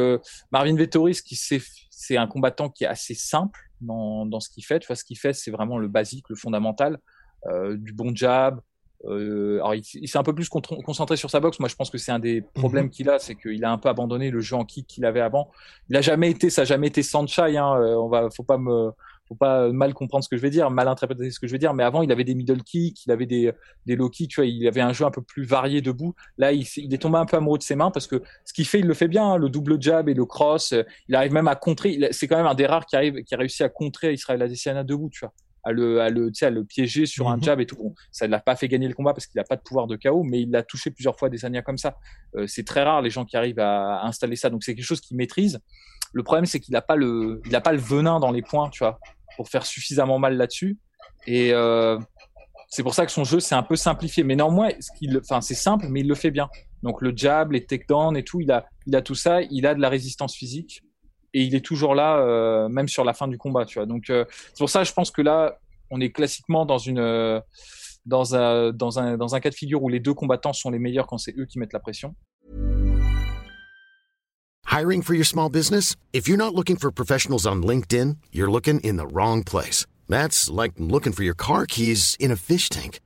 Marvin 0.51 0.77
Vettori, 0.77 1.13
qui 1.13 1.37
c'est 1.91 2.17
un 2.17 2.27
combattant 2.27 2.71
qui 2.71 2.85
est 2.85 2.87
assez 2.89 3.15
simple 3.15 3.61
dans, 3.81 4.41
ce 4.41 4.49
qu'il 4.49 4.65
fait. 4.65 4.81
Tu 4.81 4.95
ce 4.95 5.05
qu'il 5.05 5.19
fait, 5.19 5.33
c'est 5.33 5.51
vraiment 5.51 5.79
le 5.79 5.89
basique, 5.89 6.25
le 6.29 6.37
fondamental, 6.37 6.99
euh, 7.47 7.77
du 7.77 7.93
bon 7.93 8.15
jab. 8.15 8.61
Euh, 9.07 9.57
alors, 9.57 9.75
il, 9.75 10.09
s'est 10.09 10.19
un 10.19 10.23
peu 10.23 10.35
plus 10.35 10.49
concentré 10.49 11.17
sur 11.17 11.31
sa 11.31 11.41
boxe. 11.41 11.59
Moi, 11.59 11.69
je 11.69 11.77
pense 11.77 11.91
que 11.91 11.99
c'est 11.99 12.13
un 12.13 12.19
des 12.19 12.43
problèmes 12.43 12.87
mhm. 12.87 12.91
qu'il 12.91 13.11
a, 13.11 13.19
c'est 13.19 13.35
qu'il 13.35 13.65
a 13.65 13.73
un 13.73 13.79
peu 13.79 13.89
abandonné 13.89 14.31
le 14.31 14.41
jeu 14.41 14.57
en 14.57 14.65
kick 14.65 14.87
qu'il 14.87 15.05
avait 15.05 15.21
avant. 15.21 15.51
Il 15.89 15.97
a 15.97 16.01
jamais 16.01 16.31
été, 16.31 16.51
ça 16.51 16.63
a 16.63 16.65
jamais 16.65 16.89
été 16.89 17.03
Sanchai. 17.03 17.57
Hein. 17.57 17.81
Euh, 17.81 17.95
on 17.97 18.09
va, 18.09 18.29
faut 18.31 18.43
pas 18.43 18.59
me, 18.59 18.91
faut 19.27 19.35
pas 19.35 19.71
mal 19.71 19.95
comprendre 19.95 20.25
ce 20.25 20.29
que 20.29 20.37
je 20.37 20.43
vais 20.43 20.51
dire, 20.51 20.71
mal 20.71 20.89
interpréter 20.89 21.31
ce 21.31 21.41
que 21.41 21.47
je 21.47 21.53
vais 21.53 21.59
dire, 21.59 21.73
mais 21.73 21.85
avant 21.85 22.03
il 22.03 22.11
avait 22.11 22.25
des 22.25 22.35
middle 22.35 22.65
kicks, 22.65 23.07
il 23.07 23.13
avait 23.13 23.27
des, 23.27 23.53
des 23.87 23.95
low 23.95 24.11
kicks, 24.11 24.31
tu 24.31 24.41
vois, 24.41 24.47
il 24.47 24.67
avait 24.67 24.81
un 24.81 24.93
jeu 24.93 25.05
un 25.05 25.11
peu 25.11 25.23
plus 25.23 25.45
varié 25.45 25.81
debout. 25.81 26.15
Là, 26.37 26.53
il, 26.53 26.67
il 26.77 26.93
est 26.93 26.99
tombé 26.99 27.17
un 27.19 27.27
peu 27.27 27.37
amoureux 27.37 27.59
de 27.59 27.63
ses 27.63 27.77
mains 27.77 27.91
parce 27.91 28.07
que 28.07 28.23
ce 28.45 28.53
qu'il 28.53 28.67
fait, 28.67 28.81
il 28.81 28.87
le 28.87 28.95
fait 28.95 29.09
bien, 29.09 29.25
hein, 29.25 29.37
le 29.39 29.49
double 29.49 29.81
jab 29.81 30.09
et 30.09 30.15
le 30.15 30.25
cross. 30.25 30.75
Il 31.09 31.15
arrive 31.15 31.33
même 31.33 31.49
à 31.49 31.55
contrer. 31.55 32.09
C'est 32.11 32.27
quand 32.27 32.37
même 32.37 32.47
un 32.47 32.55
des 32.55 32.67
rares 32.67 32.87
qui 32.87 32.97
arrive, 32.97 33.23
qui 33.23 33.35
a 33.35 33.39
réussi 33.39 33.63
à 33.63 33.69
contrer 33.69 34.13
Israël 34.13 34.43
Adesanya 34.43 34.83
debout, 34.83 35.11
tu 35.11 35.21
vois 35.21 35.33
à 35.63 35.73
le, 35.73 36.01
à 36.01 36.11
le, 36.11 36.31
à 36.41 36.51
le 36.51 36.65
piéger 36.65 37.07
sur 37.07 37.29
un 37.29 37.37
mhm. 37.37 37.43
jab 37.43 37.61
et 37.61 37.67
tout. 37.67 37.77
Bon, 37.77 37.95
ça 38.11 38.27
ne 38.27 38.33
l'a 38.33 38.41
pas 38.41 38.57
fait 38.57 38.69
gagner 38.69 38.89
le 38.89 38.95
combat 38.95 39.13
parce 39.13 39.27
qu'il 39.27 39.39
n'a 39.39 39.45
pas 39.45 39.57
de 39.57 39.63
pouvoir 39.63 39.87
de 39.87 39.97
chaos, 39.97 40.23
mais 40.23 40.41
il 40.41 40.51
l'a 40.51 40.63
touché 40.63 40.91
plusieurs 40.91 41.19
fois 41.19 41.29
des 41.29 41.45
années 41.45 41.63
comme 41.63 41.79
ça. 41.79 41.97
Euh, 42.37 42.47
c'est 42.47 42.65
très 42.65 42.83
rare 42.83 43.03
les 43.03 43.11
gens 43.11 43.25
qui 43.25 43.37
arrivent 43.37 43.61
à, 43.61 44.01
à 44.01 44.07
installer 44.07 44.37
ça. 44.37 44.51
Donc 44.51 44.65
c'est 44.65 44.75
quelque 44.75 44.85
chose 44.85 45.01
qu'il 45.01 45.17
maîtrise. 45.17 45.61
Le 46.13 46.23
problème, 46.23 46.47
c'est 46.47 46.59
qu'il 46.59 46.73
n'a 46.73 46.83
pas 46.83 46.97
le, 46.97 47.41
il 47.47 47.55
a 47.55 47.61
pas 47.61 47.73
le 47.73 47.79
venin 47.79 48.19
dans 48.19 48.33
les 48.33 48.43
points, 48.43 48.69
tu 48.71 48.81
vois 48.81 48.99
pour 49.37 49.49
faire 49.49 49.65
suffisamment 49.65 50.19
mal 50.19 50.37
là-dessus. 50.37 50.79
Et 51.27 51.53
euh, 51.55 51.99
c'est 52.69 52.83
pour 52.83 52.95
ça 52.95 53.07
que 53.07 53.13
son 53.13 53.25
jeu 53.25 53.41
c'est 53.41 53.55
un 53.55 53.63
peu 53.63 53.77
simplifié. 53.77 54.23
Mais 54.23 54.37
néanmoins, 54.37 54.69
ce 54.79 54.91
qu'il, 54.99 55.17
enfin 55.17 55.41
c'est 55.41 55.55
simple, 55.55 55.87
mais 55.89 56.01
il 56.01 56.09
le 56.09 56.15
fait 56.15 56.31
bien. 56.31 56.49
Donc 56.83 57.01
le 57.01 57.13
jab, 57.17 57.53
les 57.53 57.65
takedowns 57.65 58.17
et 58.17 58.23
tout, 58.23 58.41
il 58.41 58.51
a, 58.53 58.67
il 58.87 58.95
a 58.95 59.01
tout 59.01 59.15
ça. 59.15 59.41
Il 59.43 59.67
a 59.67 59.75
de 59.75 59.81
la 59.81 59.89
résistance 59.89 60.35
physique 60.37 60.83
et 61.35 61.43
il 61.43 61.55
est 61.55 61.65
toujours 61.65 61.95
là, 61.95 62.19
euh, 62.19 62.69
même 62.69 62.89
sur 62.89 63.05
la 63.05 63.13
fin 63.13 63.29
du 63.29 63.39
combat, 63.39 63.65
tu 63.65 63.79
vois. 63.79 63.87
Donc 63.87 64.11
euh, 64.11 64.25
c'est 64.31 64.59
pour 64.59 64.71
ça, 64.71 64.85
je 64.85 64.93
pense 64.93 65.11
que 65.11 65.23
là, 65.23 65.59
on 65.91 66.01
est 66.01 66.11
classiquement 66.11 66.67
dans 66.67 66.79
une 66.79 66.99
euh, 66.99 67.41
dans 68.07 68.35
un 68.35 68.73
dans 68.73 68.99
un 68.99 69.17
dans 69.17 69.35
un 69.35 69.41
cas 69.41 69.51
de 69.51 69.55
figure 69.55 69.83
où 69.83 69.89
les 69.89 70.01
deux 70.01 70.15
combattants 70.15 70.53
sont 70.53 70.71
les 70.71 70.79
meilleurs 70.79 71.07
quand 71.07 71.19
c'est 71.19 71.37
eux 71.39 71.47
qui 71.47 71.59
mettent 71.59 71.73
la 71.73 71.81
pression. 71.81 72.15
Hiring 74.67 75.03
for 75.03 75.15
your 75.15 75.27
small 75.27 75.51
business? 75.51 75.97
If 76.13 76.29
you're 76.29 76.39
not 76.39 76.55
looking 76.55 76.77
for 76.77 76.93
professionals 76.93 77.45
on 77.45 77.63
LinkedIn, 77.63 78.19
you're 78.33 78.51
looking 78.51 78.79
in 78.81 78.97
the 78.97 79.07
wrong 79.13 79.43
place. 79.43 79.85
That's 80.09 80.49
like 80.49 80.73
looking 80.79 81.13
for 81.13 81.25
your 81.25 81.35
car 81.35 81.67
keys 81.67 82.17
in 82.21 82.31
a 82.31 82.37
fish 82.37 82.69
tank. 82.69 83.01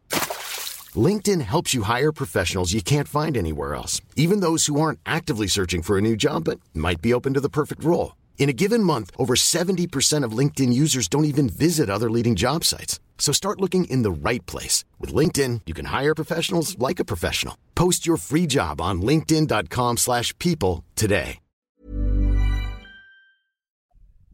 LinkedIn 0.97 1.41
helps 1.41 1.73
you 1.73 1.83
hire 1.83 2.13
professionals 2.13 2.75
you 2.75 2.83
can't 2.83 3.09
find 3.09 3.37
anywhere 3.37 3.75
else, 3.75 4.03
even 4.15 4.41
those 4.41 4.67
who 4.67 4.79
aren't 4.79 5.01
actively 5.07 5.47
searching 5.47 5.81
for 5.81 5.97
a 5.97 6.03
new 6.03 6.17
job 6.17 6.45
but 6.45 6.61
might 6.75 7.01
be 7.01 7.15
open 7.15 7.33
to 7.33 7.41
the 7.41 7.49
perfect 7.49 7.83
role. 7.83 8.15
In 8.37 8.51
a 8.51 8.53
given 8.53 8.83
month, 8.83 9.11
over 9.17 9.35
70% 9.35 10.23
of 10.23 10.37
LinkedIn 10.39 10.73
users 10.73 11.09
don't 11.09 11.25
even 11.25 11.49
visit 11.49 11.89
other 11.89 12.11
leading 12.11 12.35
job 12.35 12.63
sites. 12.65 13.01
So 13.17 13.33
start 13.33 13.61
looking 13.61 13.87
in 13.87 14.03
the 14.03 14.11
right 14.11 14.45
place. 14.45 14.85
With 15.01 15.15
LinkedIn, 15.15 15.63
you 15.65 15.73
can 15.73 15.87
hire 15.87 16.15
professionals 16.15 16.79
like 16.79 17.01
a 17.01 17.05
professional. 17.07 17.57
Post 17.75 18.07
your 18.07 18.19
free 18.19 18.47
job 18.47 18.81
on 18.83 19.01
linkedin.com 19.01 19.97
slash 19.97 20.37
people 20.39 20.85
today. 20.95 21.39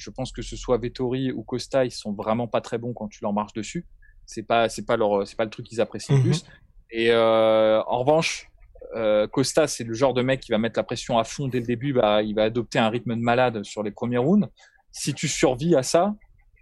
Je 0.01 0.11
pense 0.11 0.33
que 0.33 0.41
ce 0.43 0.57
soit 0.57 0.79
Vettori 0.79 1.31
ou 1.31 1.43
Costa, 1.43 1.85
ils 1.85 1.91
sont 1.91 2.15
vraiment 2.15 2.47
pas 2.47 2.63
très 2.63 2.79
bons 2.79 2.95
quand 2.95 3.09
tu 3.09 3.19
leur 3.23 3.35
marches 3.35 3.53
dessus. 3.53 3.85
C'est 4.27 4.43
pas, 4.45 4.69
c'est 4.69 4.87
pas 4.87 4.97
leur, 4.97 5.27
c'est 5.27 5.37
pas 5.37 5.45
le 5.45 5.51
truc 5.51 5.67
qu'ils 5.67 5.81
apprécient 5.81 6.15
le 6.15 6.21
Mhm. 6.21 6.27
plus. 6.27 6.45
Et 6.91 7.11
euh, 7.11 7.81
en 7.87 8.01
revanche, 8.01 8.47
euh, 8.97 9.27
Costa, 9.29 9.67
c'est 9.67 9.85
le 9.85 9.95
genre 9.95 10.15
de 10.15 10.23
mec 10.23 10.41
qui 10.41 10.51
va 10.53 10.59
mettre 10.59 10.79
la 10.79 10.83
pression 10.85 11.19
à 11.19 11.25
fond 11.25 11.49
dès 11.49 11.61
le 11.61 11.67
début. 11.67 11.93
Bah, 11.93 12.23
il 12.23 12.35
va 12.35 12.45
adopter 12.45 12.79
un 12.79 12.89
rythme 12.89 13.15
de 13.15 13.21
malade 13.21 13.63
sur 13.65 13.83
les 13.83 13.91
premiers 13.91 14.19
rounds. 14.19 14.49
Si 14.93 15.15
tu 15.15 15.29
survis 15.29 15.77
à 15.77 15.83
ça, 15.83 16.15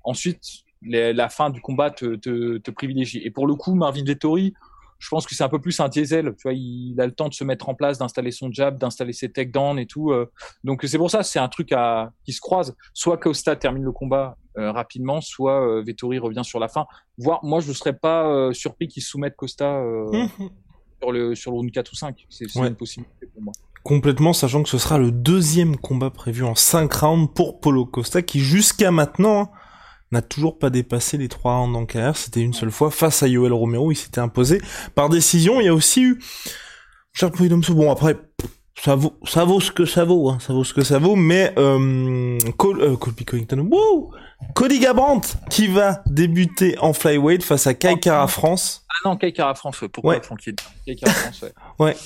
ensuite 0.05 0.43
les- 0.83 1.13
la 1.13 1.29
fin 1.29 1.51
du 1.51 1.61
combat 1.61 1.91
te, 1.91 2.17
te, 2.17 2.59
te 2.59 2.71
privilégie. 2.71 3.21
Et 3.25 3.31
pour 3.31 3.47
le 3.47 3.55
coup, 3.55 3.75
Marvin 3.75 4.05
Vettori, 4.05 4.55
je 4.99 5.09
pense 5.09 5.27
que 5.27 5.35
c'est 5.35 5.45
un 5.45 5.49
peu 5.49 5.61
plus 5.61 5.79
un 5.81 5.89
diesel. 5.89 6.35
Tu 6.37 6.43
vois, 6.43 6.53
il 6.53 6.97
a 7.01 7.07
le 7.07 7.13
temps 7.13 7.29
de 7.29 7.35
se 7.35 7.45
mettre 7.45 7.69
en 7.69 7.75
place, 7.75 7.99
d'installer 7.99 8.31
son 8.33 8.51
jab, 8.53 8.79
d'installer 8.79 9.13
ses 9.13 9.31
takedowns 9.31 9.79
et 9.79 9.87
tout. 9.87 10.11
euh. 10.13 10.31
Donc 10.65 10.85
c'est 10.87 10.99
pour 10.99 11.11
ça, 11.11 11.23
c'est 11.23 11.39
un 11.39 11.49
truc 11.49 11.73
à, 11.73 12.13
qui 12.25 12.33
se 12.33 12.41
croise. 12.41 12.77
Soit 12.95 13.17
Costa 13.19 13.57
termine 13.57 13.85
le 13.85 13.93
combat 13.93 14.37
rapidement, 14.67 15.21
soit 15.21 15.61
euh, 15.67 15.83
Vettori 15.83 16.19
revient 16.19 16.43
sur 16.45 16.59
la 16.59 16.69
fin. 16.69 16.87
Voire, 17.19 17.41
moi, 17.45 17.61
je 17.61 17.69
ne 17.69 17.75
serais 17.75 17.93
pas 17.97 18.27
euh, 18.27 18.53
surpris 18.53 18.89
qu'il 18.89 19.03
soumette 19.03 19.37
Costa 19.37 19.77
euh, 19.77 20.27
sur 21.03 21.13
le 21.13 21.35
sur 21.35 21.51
le 21.53 21.57
round 21.59 21.71
4 21.71 21.93
ou 21.93 21.95
5. 21.97 22.27
C'est 22.29 22.57
Ouais. 22.57 22.69
une 22.69 22.75
possibilité 22.77 23.27
pour 23.27 23.43
moi. 23.43 23.53
Complètement, 23.85 24.33
sachant 24.33 24.63
que 24.63 24.69
ce 24.69 24.79
sera 24.79 24.99
le 24.99 25.11
deuxième 25.13 25.77
combat 25.77 26.11
prévu 26.11 26.45
en 26.45 26.55
5 26.55 26.93
rounds 26.93 27.33
pour 27.35 27.61
Polo 27.61 27.87
Costa, 27.87 28.23
qui 28.23 28.41
jusqu'à 28.41 28.91
maintenant 28.91 29.41
hein, 29.43 29.51
n'a 30.11 30.21
toujours 30.23 30.59
pas 30.59 30.69
dépassé 30.71 31.17
les 31.17 31.29
3 31.29 31.57
rounds 31.59 31.77
en 31.79 31.87
carrière. 31.87 32.17
C'était 32.17 32.41
une 32.41 32.53
seule 32.53 32.71
fois 32.73 32.91
face 32.91 33.23
à 33.23 33.29
Yoel 33.29 33.53
Romero, 33.53 33.93
il 33.93 33.97
s'était 33.97 34.21
imposé 34.21 34.61
par 34.95 35.09
décision. 35.09 35.61
Il 35.61 35.65
y 35.65 35.69
a 35.69 35.75
aussi 35.75 36.03
eu 36.03 36.21
Charles 37.13 37.33
Polydomso. 37.33 37.75
Bon 37.75 37.91
après, 37.91 38.17
ça 38.83 38.95
vaut, 38.95 39.19
ça 39.25 39.45
vaut 39.45 39.61
ce 39.61 39.73
que 39.73 39.85
ça 39.85 40.05
vaut, 40.05 40.31
hein, 40.31 40.39
ça 40.41 40.53
vaut 40.53 40.65
ce 40.65 40.73
que 40.75 40.83
ça 40.85 40.99
vaut. 40.99 41.17
Mais 41.17 41.53
euh, 41.59 42.39
Col 42.57 42.81
euh, 42.81 42.97
Colby 42.97 43.25
Covington, 43.25 43.59
wouh 43.71 44.13
Cody 44.55 44.79
Garbrandt 44.79 45.37
qui 45.51 45.67
va 45.67 46.03
débuter 46.07 46.79
en 46.79 46.93
flyweight 46.93 47.43
face 47.43 47.67
à 47.67 47.75
Kai 47.75 47.99
Kara 47.99 48.29
France. 48.29 48.85
Ah 48.89 49.09
non, 49.09 49.17
Kai 49.17 49.33
Kara 49.33 49.55
France, 49.55 49.83
pourquoi 49.93 50.15
Ouais. 50.15 50.21
tranquille 50.21 50.57
Kai 50.87 50.97
Kara 50.97 51.13
France, 51.13 51.43
ouais. 51.43 51.53
Ouais. 51.79 51.97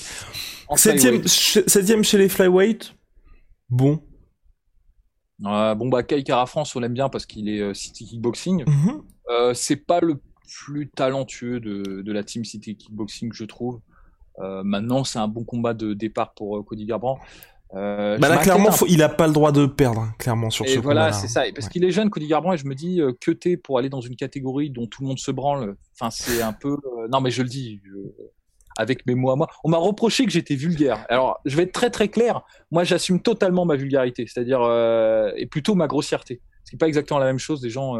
Septième, 0.75 1.27
septième 1.27 2.03
chez 2.03 2.17
les 2.17 2.29
flyweight. 2.29 2.95
Bon. 3.69 4.01
Euh, 5.45 5.75
bon 5.75 5.89
bah 5.89 6.03
Kai 6.03 6.23
Kara 6.23 6.45
France, 6.45 6.75
on 6.75 6.79
l'aime 6.79 6.93
bien 6.93 7.09
parce 7.09 7.25
qu'il 7.25 7.49
est 7.49 7.59
euh, 7.59 7.73
City 7.73 8.05
Kickboxing. 8.05 8.63
Mhm. 8.65 9.01
Euh, 9.29 9.53
c'est 9.53 9.75
pas 9.75 9.99
le 9.99 10.19
plus 10.65 10.89
talentueux 10.89 11.59
de, 11.59 12.01
de 12.01 12.11
la 12.11 12.23
team 12.23 12.45
City 12.45 12.75
Kickboxing, 12.75 13.31
je 13.33 13.45
trouve. 13.45 13.79
Euh, 14.39 14.63
maintenant, 14.63 15.03
c'est 15.03 15.19
un 15.19 15.27
bon 15.27 15.43
combat 15.43 15.73
de 15.73 15.93
départ 15.93 16.33
pour 16.33 16.57
euh, 16.57 16.63
Cody 16.63 16.85
Garbrandt. 16.85 17.21
Euh, 17.75 18.17
Bah 18.19 18.29
là, 18.29 18.37
clairement, 18.37 18.71
faut- 18.71 18.85
il 18.87 19.01
a 19.01 19.09
pas 19.09 19.25
le 19.27 19.33
droit 19.33 19.51
de 19.51 19.65
perdre, 19.65 20.01
hein, 20.01 20.13
clairement, 20.19 20.49
sur 20.51 20.65
Et 20.65 20.69
ce 20.75 20.79
voilà, 20.79 21.11
c'est 21.11 21.27
ça. 21.27 21.47
Et 21.47 21.51
Parce 21.53 21.65
Ouais. 21.67 21.71
qu'il 21.71 21.83
est 21.85 21.91
jeune, 21.91 22.09
Cody 22.11 22.27
Garbrandt, 22.27 22.55
et 22.55 22.57
je 22.57 22.67
me 22.67 22.75
dis 22.75 23.01
euh, 23.01 23.13
que 23.19 23.31
t'es 23.31 23.57
pour 23.57 23.79
aller 23.79 23.89
dans 23.89 24.01
une 24.01 24.15
catégorie 24.15 24.69
dont 24.69 24.85
tout 24.85 25.01
le 25.01 25.07
monde 25.07 25.17
se 25.19 25.31
branle. 25.31 25.75
Enfin, 25.99 26.11
c'est 26.11 26.41
un 26.43 26.53
peu. 26.53 26.73
euh, 26.73 27.07
Non, 27.11 27.19
mais 27.21 27.31
je 27.31 27.41
le 27.41 27.49
dis 27.49 27.81
avec 28.77 29.05
mes 29.05 29.15
mots 29.15 29.31
à 29.31 29.35
moi. 29.35 29.47
On 29.63 29.69
m'a 29.69 29.77
reproché 29.77 30.25
que 30.25 30.31
j'étais 30.31 30.55
vulgaire. 30.55 31.05
Alors, 31.09 31.39
je 31.45 31.55
vais 31.57 31.63
être 31.63 31.71
très 31.73 31.89
très 31.91 32.07
clair. 32.09 32.41
Moi, 32.71 32.83
j'assume 32.83 33.19
totalement 33.21 33.65
ma 33.65 33.75
vulgarité, 33.75 34.25
c'est-à-dire 34.27 34.61
et 35.35 35.45
plutôt 35.47 35.73
ma 35.75 35.87
grossièreté. 35.87 36.41
C'est 36.63 36.77
pas 36.79 36.87
exactement 36.87 37.19
la 37.19 37.27
même 37.27 37.39
chose. 37.39 37.59
Des 37.61 37.69
gens 37.69 37.95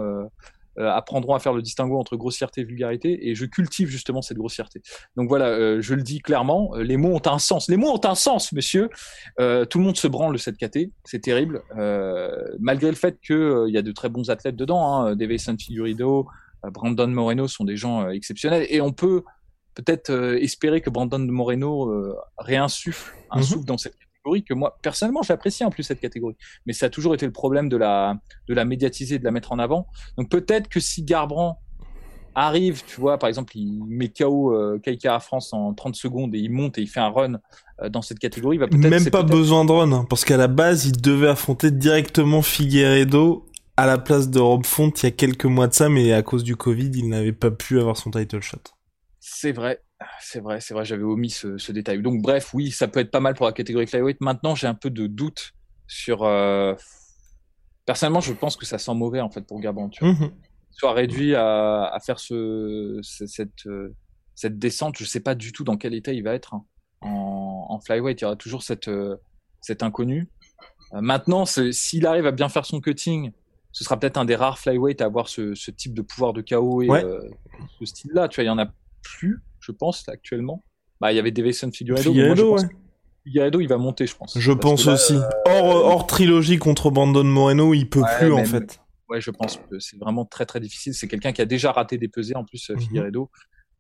apprendront 0.78 1.36
à 1.36 1.40
faire 1.40 1.54
le 1.54 1.62
distinguo 1.62 1.98
entre 2.00 2.16
grossièreté 2.18 2.62
et 2.62 2.64
vulgarité, 2.64 3.30
et 3.30 3.36
je 3.36 3.46
cultive 3.46 3.90
justement 3.90 4.22
cette 4.22 4.38
grossièreté. 4.38 4.82
Donc 5.16 5.30
voilà, 5.30 5.48
euh, 5.50 5.82
je 5.82 5.94
le 5.94 6.02
dis 6.04 6.20
clairement. 6.20 6.72
euh, 6.76 6.84
Les 6.84 6.98
mots 6.98 7.14
ont 7.16 7.22
un 7.28 7.40
sens. 7.40 7.70
Les 7.70 7.78
mots 7.78 7.92
ont 7.92 8.06
un 8.06 8.16
sens, 8.16 8.52
monsieur. 8.52 8.90
Euh, 9.40 9.66
tout 9.66 9.78
le 9.80 9.86
monde 9.86 9.98
se 9.98 10.08
branle 10.08 10.34
de 10.34 10.38
cette 10.40 10.58
KT, 10.58 10.90
c'est 11.06 11.20
terrible. 11.22 11.62
Euh, 11.78 12.32
malgré 12.60 12.90
le 12.90 12.96
fait 12.96 13.20
qu'il 13.26 13.66
il 13.68 13.74
y 13.74 13.78
a 13.78 13.82
de 13.82 13.92
très 13.92 14.10
bons 14.10 14.30
athlètes 14.30 14.56
dedans, 14.56 14.84
hein, 14.94 15.16
Davison 15.16 15.56
Figueiredo, 15.58 16.28
euh, 16.66 16.70
Brandon 16.72 17.08
Moreno 17.08 17.48
sont 17.48 17.66
des 17.66 17.78
gens 17.78 18.04
euh, 18.06 18.10
exceptionnels, 18.10 18.66
et 18.70 18.82
on 18.82 18.92
peut 18.92 19.24
peut-être 19.76 20.12
euh, 20.12 20.38
espérer 20.40 20.82
que 20.82 20.90
Brandon 20.90 21.20
Moreno 21.20 21.90
euh, 21.90 22.16
réinsuffle 22.38 23.16
un 23.32 23.38
Mhm. 23.40 23.44
souffle 23.44 23.66
dans 23.66 23.78
cette 23.78 23.96
catégorie 24.24 24.44
que 24.44 24.54
moi 24.54 24.78
personnellement 24.82 25.22
j'apprécie 25.22 25.64
en 25.64 25.70
plus 25.70 25.84
cette 25.84 26.00
catégorie, 26.00 26.36
mais 26.66 26.74
ça 26.74 26.88
a 26.88 26.90
toujours 26.90 27.14
été 27.14 27.26
le 27.26 27.32
problème 27.32 27.70
de 27.70 27.78
la 27.78 28.18
de 28.48 28.54
la 28.54 28.66
médiatiser, 28.66 29.20
de 29.20 29.24
la 29.24 29.32
mettre 29.32 29.52
en 29.52 29.60
avant. 29.60 29.88
Donc 30.18 30.30
peut-être 30.30 30.70
que 30.70 30.80
si 30.80 31.04
Garbrandt 31.04 31.60
arrive, 32.36 32.84
tu 32.86 33.00
vois, 33.00 33.20
par 33.20 33.30
exemple, 33.30 33.56
il 33.56 33.84
met 33.86 34.10
KO 34.10 34.56
euh, 34.56 34.80
Kaikara 34.80 35.20
France 35.20 35.54
en 35.54 35.72
30 35.74 35.96
secondes 35.96 36.34
et 36.34 36.40
il 36.40 36.52
monte 36.52 36.80
et 36.80 36.82
il 36.82 36.88
fait 36.88 37.00
un 37.00 37.10
run 37.10 37.40
euh, 37.82 37.90
dans 37.90 38.02
cette 38.02 38.18
catégorie, 38.18 38.56
il 38.56 38.60
va 38.60 38.68
peut-être 38.68 38.90
Même 38.90 39.10
pas 39.12 39.22
besoin 39.22 39.66
de 39.66 39.72
run, 39.72 39.92
hein, 39.92 40.06
parce 40.10 40.26
qu'à 40.26 40.38
la 40.38 40.48
base, 40.48 40.86
il 40.86 41.00
devait 41.00 41.28
affronter 41.28 41.70
directement 41.70 42.42
Figueredo 42.42 43.46
à 43.78 43.86
la 43.86 44.00
place 44.00 44.32
de 44.32 44.40
Rob 44.40 44.66
Font 44.66 44.90
il 44.90 45.04
y 45.04 45.06
a 45.08 45.12
quelques 45.12 45.46
mois 45.46 45.68
de 45.68 45.74
ça, 45.74 45.90
mais 45.90 46.12
à 46.12 46.24
cause 46.24 46.44
du 46.44 46.56
Covid, 46.56 46.90
il 46.96 47.08
n'avait 47.08 47.34
pas 47.34 47.52
pu 47.52 47.80
avoir 47.80 47.98
son 47.98 48.10
title 48.10 48.42
shot. 48.42 48.58
C'est 49.20 49.52
vrai, 49.52 49.80
c'est 50.22 50.40
vrai, 50.40 50.60
c'est 50.62 50.74
vrai, 50.74 50.86
j'avais 50.86 51.04
omis 51.04 51.30
ce, 51.30 51.58
ce 51.58 51.72
détail. 51.72 52.02
Donc 52.02 52.22
bref, 52.22 52.54
oui, 52.54 52.72
ça 52.72 52.88
peut 52.88 53.00
être 53.00 53.12
pas 53.12 53.20
mal 53.20 53.34
pour 53.34 53.46
la 53.46 53.52
catégorie 53.54 53.88
flyweight. 53.88 54.22
Maintenant, 54.22 54.56
j'ai 54.56 54.68
un 54.68 54.74
peu 54.76 54.90
de 54.90 55.08
doute 55.08 55.54
sur. 55.88 56.24
euh, 56.24 56.74
Personnellement, 57.86 58.22
je 58.22 58.32
pense 58.34 58.56
que 58.56 58.66
ça 58.66 58.78
sent 58.78 58.94
mauvais 58.94 59.20
en 59.20 59.30
fait 59.30 59.42
pour 59.42 59.60
Gabon. 59.60 59.90
Tu 59.90 60.04
vois. 60.06 60.14
Mhm. 60.14 60.32
Soit 60.72 60.94
réduit 60.94 61.36
à, 61.36 61.86
à 61.86 62.00
faire 62.00 62.20
ce, 62.20 63.00
cette 63.04 63.66
euh, 63.68 63.94
cette 64.36 64.58
descente. 64.58 64.98
Je 64.98 65.04
sais 65.06 65.20
pas 65.20 65.36
du 65.36 65.52
tout 65.52 65.64
dans 65.64 65.76
quel 65.78 65.94
état 65.94 66.14
il 66.14 66.24
va 66.24 66.34
être 66.34 66.54
hein. 66.54 66.64
en, 67.02 67.66
en 67.70 67.80
flyweight. 67.82 68.22
Il 68.22 68.24
y 68.24 68.26
aura 68.26 68.36
toujours 68.38 68.64
cette 68.64 68.88
euh, 68.88 69.18
cet 69.62 69.84
inconnu. 69.84 70.30
Euh, 70.94 71.02
maintenant, 71.02 71.46
s'il 71.46 72.06
arrive 72.08 72.26
à 72.26 72.32
bien 72.32 72.48
faire 72.50 72.66
son 72.66 72.80
cutting, 72.80 73.32
ce 73.74 73.84
sera 73.84 74.00
peut-être 74.00 74.18
un 74.18 74.26
des 74.26 74.36
rares 74.36 74.60
flyweight 74.60 75.02
à 75.02 75.06
avoir 75.06 75.28
ce, 75.28 75.54
ce 75.54 75.70
type 75.72 75.94
de 75.94 76.02
pouvoir 76.02 76.32
de 76.34 76.42
KO 76.42 76.82
et 76.84 76.90
Ouais. 76.90 77.04
euh, 77.04 77.20
ce 77.80 77.86
style-là. 77.86 78.28
Tu 78.30 78.36
vois, 78.38 78.44
il 78.46 78.48
y 78.48 78.50
en 78.50 78.58
a 78.60 78.68
plus, 79.02 79.42
je 79.64 79.72
pense, 79.72 80.08
actuellement. 80.10 80.64
Bah, 81.02 81.12
il 81.12 81.16
y 81.16 81.20
avait 81.20 81.32
Davison 81.32 81.72
Figueredo, 81.72 82.12
pense 82.52 82.64
ouais. 82.64 82.70
il 83.26 83.68
va 83.68 83.78
monter, 83.78 84.06
je 84.08 84.16
pense. 84.16 84.38
Je 84.38 84.52
Parce 84.52 84.62
pense 84.62 84.86
là, 84.86 84.94
aussi. 84.94 85.16
Hors, 85.48 85.66
hors 85.66 86.08
trilogie 86.08 86.58
contre 86.58 86.92
Brandon 86.92 87.24
Moreno, 87.24 87.74
il 87.74 87.90
peut 87.90 88.02
Ouais, 88.02 88.18
plus, 88.20 88.32
en 88.34 88.46
fait. 88.46 88.80
Ouais, 89.10 89.20
je 89.22 89.32
pense 89.32 89.58
que 89.70 89.80
c'est 89.80 89.98
vraiment 90.00 90.26
très 90.26 90.46
très 90.46 90.60
difficile. 90.60 90.94
C'est 90.94 91.08
quelqu'un 91.08 91.32
qui 91.34 91.42
a 91.42 91.46
déjà 91.46 91.72
raté 91.72 91.98
des 91.98 92.08
pesées 92.08 92.36
en 92.36 92.44
plus, 92.46 92.70
euh, 92.70 92.76
Mhm. 92.76 92.80
Figueiredo. 92.82 93.30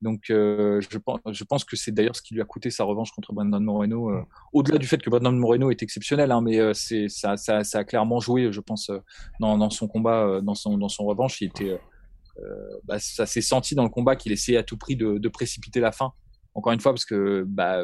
Donc 0.02 0.30
euh, 0.32 0.82
je 0.82 0.98
pense, 0.98 1.19
je 1.32 1.43
pense 1.46 1.63
que 1.63 1.78
c'est 1.78 1.93
d'ailleurs 1.93 2.15
ce 2.17 2.22
qui 2.22 2.34
lui 2.34 2.41
a 2.41 2.46
coûté 2.46 2.69
sa 2.69 2.84
revanche 2.84 3.12
contre 3.12 3.32
Brandon 3.32 3.62
Moreno. 3.62 4.10
euh, 4.10 4.22
Au-delà 4.52 4.78
du 4.78 4.86
fait 4.86 4.98
que 5.02 5.10
Brandon 5.10 5.32
Moreno 5.32 5.72
est 5.72 5.82
exceptionnel, 5.82 6.30
hein, 6.34 6.41
mais 6.41 6.60
euh, 6.60 6.74
c'est 6.74 7.08
ça, 7.08 7.38
ça, 7.38 7.63
ça 7.63 7.80
a 7.80 7.84
clairement 7.86 8.19
joué, 8.19 8.52
je 8.52 8.60
pense, 8.60 8.89
euh, 8.89 9.00
dans, 9.39 9.58
dans 9.58 9.69
son 9.69 9.88
combat, 9.88 10.26
euh, 10.26 10.41
dans 10.41 10.56
son 10.56 10.78
dans 10.78 10.89
son 10.89 11.06
revanche, 11.06 11.39
il 11.39 11.46
était, 11.48 11.69
euh, 11.69 11.76
euh, 11.76 11.78
bah, 12.86 12.98
ça 13.00 13.26
s'est 13.26 13.41
senti 13.41 13.76
dans 13.76 13.84
le 13.84 13.89
combat 13.89 14.15
qu'il 14.15 14.32
essayait 14.32 14.58
à 14.58 14.63
tout 14.63 14.78
prix 14.78 14.96
de, 14.96 15.17
de 15.17 15.30
précipiter 15.30 15.80
la 15.80 15.91
fin. 15.91 16.12
Encore 16.56 16.74
une 16.74 16.80
fois, 16.80 16.91
parce 16.93 17.06
que 17.06 17.43
bah, 17.48 17.84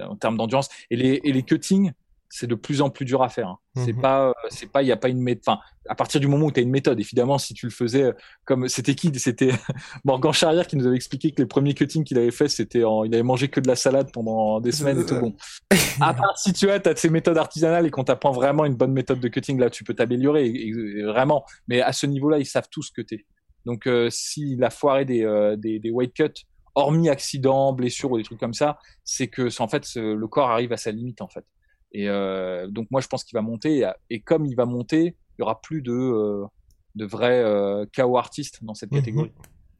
en 0.00 0.16
termes 0.16 0.36
d'endurance 0.36 0.68
et 0.90 0.96
les 0.96 1.20
et 1.24 1.32
les 1.32 1.42
cuttings 1.42 1.92
c'est 2.32 2.46
de 2.46 2.54
plus 2.54 2.80
en 2.80 2.90
plus 2.90 3.04
dur 3.04 3.24
à 3.24 3.28
faire. 3.28 3.48
Hein. 3.48 3.58
C'est 3.74 3.92
Mhm. 3.92 4.00
pas, 4.02 4.32
c'est 4.50 4.70
pas, 4.70 4.82
il 4.84 4.86
y 4.86 4.92
a 4.92 4.96
pas 4.96 5.08
une 5.08 5.20
méthode. 5.20 5.42
Enfin, 5.48 5.58
à 5.88 5.96
partir 5.96 6.20
du 6.20 6.28
moment 6.28 6.46
où 6.46 6.52
tu 6.52 6.60
as 6.60 6.62
une 6.62 6.70
méthode, 6.70 7.00
évidemment, 7.00 7.38
si 7.38 7.54
tu 7.54 7.66
le 7.66 7.72
faisais 7.72 8.04
euh, 8.04 8.12
comme 8.44 8.68
c'était 8.68 8.94
qui, 8.94 9.10
c'était 9.18 9.50
Morgan 10.04 10.32
Charrière 10.32 10.68
qui 10.68 10.76
nous 10.76 10.86
avait 10.86 10.94
expliqué 10.94 11.32
que 11.32 11.42
les 11.42 11.46
premiers 11.48 11.74
cuttings 11.74 12.04
qu'il 12.04 12.16
avait 12.18 12.30
fait, 12.30 12.46
c'était 12.46 12.84
en, 12.84 13.02
il 13.02 13.12
avait 13.14 13.24
mangé 13.24 13.48
que 13.48 13.58
de 13.58 13.66
la 13.66 13.74
salade 13.74 14.12
pendant 14.12 14.60
des 14.60 14.70
semaines 14.70 15.00
et 15.00 15.06
tout. 15.06 15.18
Bon, 15.18 15.34
à 16.00 16.14
part 16.14 16.38
si 16.38 16.52
tu 16.52 16.70
as, 16.70 16.80
as 16.84 16.94
ces 16.94 17.10
méthodes 17.10 17.36
artisanales 17.36 17.86
et 17.86 17.90
qu'on 17.90 18.04
t'apprend 18.04 18.30
vraiment 18.30 18.64
une 18.64 18.76
bonne 18.76 18.92
méthode 18.92 19.18
de 19.18 19.26
cutting, 19.26 19.58
là, 19.58 19.68
tu 19.68 19.82
peux 19.82 19.94
t'améliorer 19.94 20.46
et- 20.46 20.68
et- 20.68 20.98
et 21.00 21.02
vraiment. 21.02 21.44
Mais 21.66 21.80
à 21.82 21.92
ce 21.92 22.06
niveau-là, 22.06 22.38
ils 22.38 22.46
savent 22.46 22.68
tous 22.70 22.90
que 22.92 23.02
t'es. 23.02 23.26
Donc, 23.66 23.86
euh, 23.86 24.08
s'il 24.10 24.62
a 24.64 24.70
foiré 24.70 25.04
des, 25.04 25.24
euh, 25.24 25.56
des, 25.56 25.78
des 25.78 25.90
weight 25.90 26.12
cuts, 26.14 26.44
hormis 26.74 27.08
accident, 27.08 27.72
blessure 27.72 28.10
ou 28.12 28.16
des 28.18 28.22
trucs 28.24 28.40
comme 28.40 28.54
ça, 28.54 28.78
c'est 29.04 29.28
que, 29.28 29.48
en 29.60 29.68
fait, 29.68 29.84
le 29.96 30.26
corps 30.26 30.50
arrive 30.50 30.72
à 30.72 30.76
sa 30.76 30.90
limite, 30.90 31.20
en 31.20 31.28
fait. 31.28 31.44
Et 31.92 32.08
euh, 32.08 32.68
donc, 32.68 32.86
moi, 32.90 33.00
je 33.00 33.08
pense 33.08 33.24
qu'il 33.24 33.36
va 33.36 33.42
monter. 33.42 33.88
Et, 34.08 34.20
comme 34.20 34.46
il 34.46 34.54
va 34.54 34.64
monter, 34.64 35.16
il 35.38 35.40
y 35.40 35.42
aura 35.42 35.60
plus 35.60 35.82
de, 35.82 35.92
euh, 35.92 36.46
de 36.94 37.04
vrais 37.04 37.42
euh, 37.42 37.84
KO 37.94 38.16
artistes 38.16 38.62
dans 38.62 38.74
cette 38.74 38.92
Mhm. 38.92 38.98
catégorie. 38.98 39.32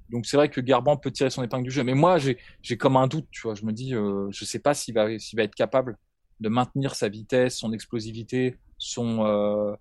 Donc, 0.08 0.26
c'est 0.26 0.36
vrai 0.36 0.48
que 0.48 0.60
Garban 0.60 0.96
peut 0.96 1.12
tirer 1.12 1.30
son 1.30 1.44
épingle 1.44 1.64
du 1.64 1.70
jeu. 1.70 1.84
Mais 1.84 1.94
moi, 1.94 2.18
j'ai, 2.18 2.36
j'ai 2.62 2.76
comme 2.76 2.96
un 2.96 3.06
doute, 3.06 3.28
tu 3.30 3.42
vois. 3.42 3.54
Je 3.54 3.64
me 3.64 3.72
dis, 3.72 3.94
euh, 3.94 4.26
je 4.32 4.44
sais 4.44 4.58
pas 4.58 4.74
s'il 4.74 4.92
va, 4.94 5.16
s'il 5.20 5.36
va 5.36 5.44
être 5.44 5.54
capable 5.54 5.96
de 6.40 6.48
maintenir 6.48 6.96
sa 6.96 7.08
vitesse, 7.08 7.56
son 7.58 7.72
explosivité, 7.72 8.56
son, 8.76 9.24
euh, 9.24 9.72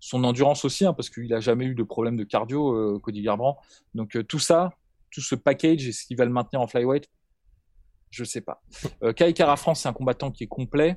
son 0.00 0.22
endurance 0.24 0.64
aussi, 0.64 0.84
hein, 0.84 0.92
parce 0.92 1.10
qu'il 1.10 1.32
a 1.34 1.40
jamais 1.40 1.64
eu 1.66 1.74
de 1.74 1.82
problème 1.82 2.16
de 2.16 2.24
cardio, 2.24 2.74
euh, 2.74 2.98
Cody 3.02 3.22
Garbrandt. 3.22 3.58
Donc 3.94 4.16
euh, 4.16 4.22
tout 4.22 4.38
ça, 4.38 4.70
tout 5.10 5.20
ce 5.20 5.34
package, 5.34 5.86
est-ce 5.88 6.04
qu'il 6.06 6.16
va 6.16 6.24
le 6.24 6.30
maintenir 6.32 6.60
en 6.60 6.66
flyweight? 6.66 7.08
Je 8.10 8.24
sais 8.24 8.40
pas. 8.40 8.62
Euh, 9.02 9.12
Kai 9.12 9.32
Kara 9.32 9.56
France, 9.56 9.80
c'est 9.82 9.88
un 9.88 9.92
combattant 9.92 10.30
qui 10.30 10.44
est 10.44 10.48
complet, 10.48 10.96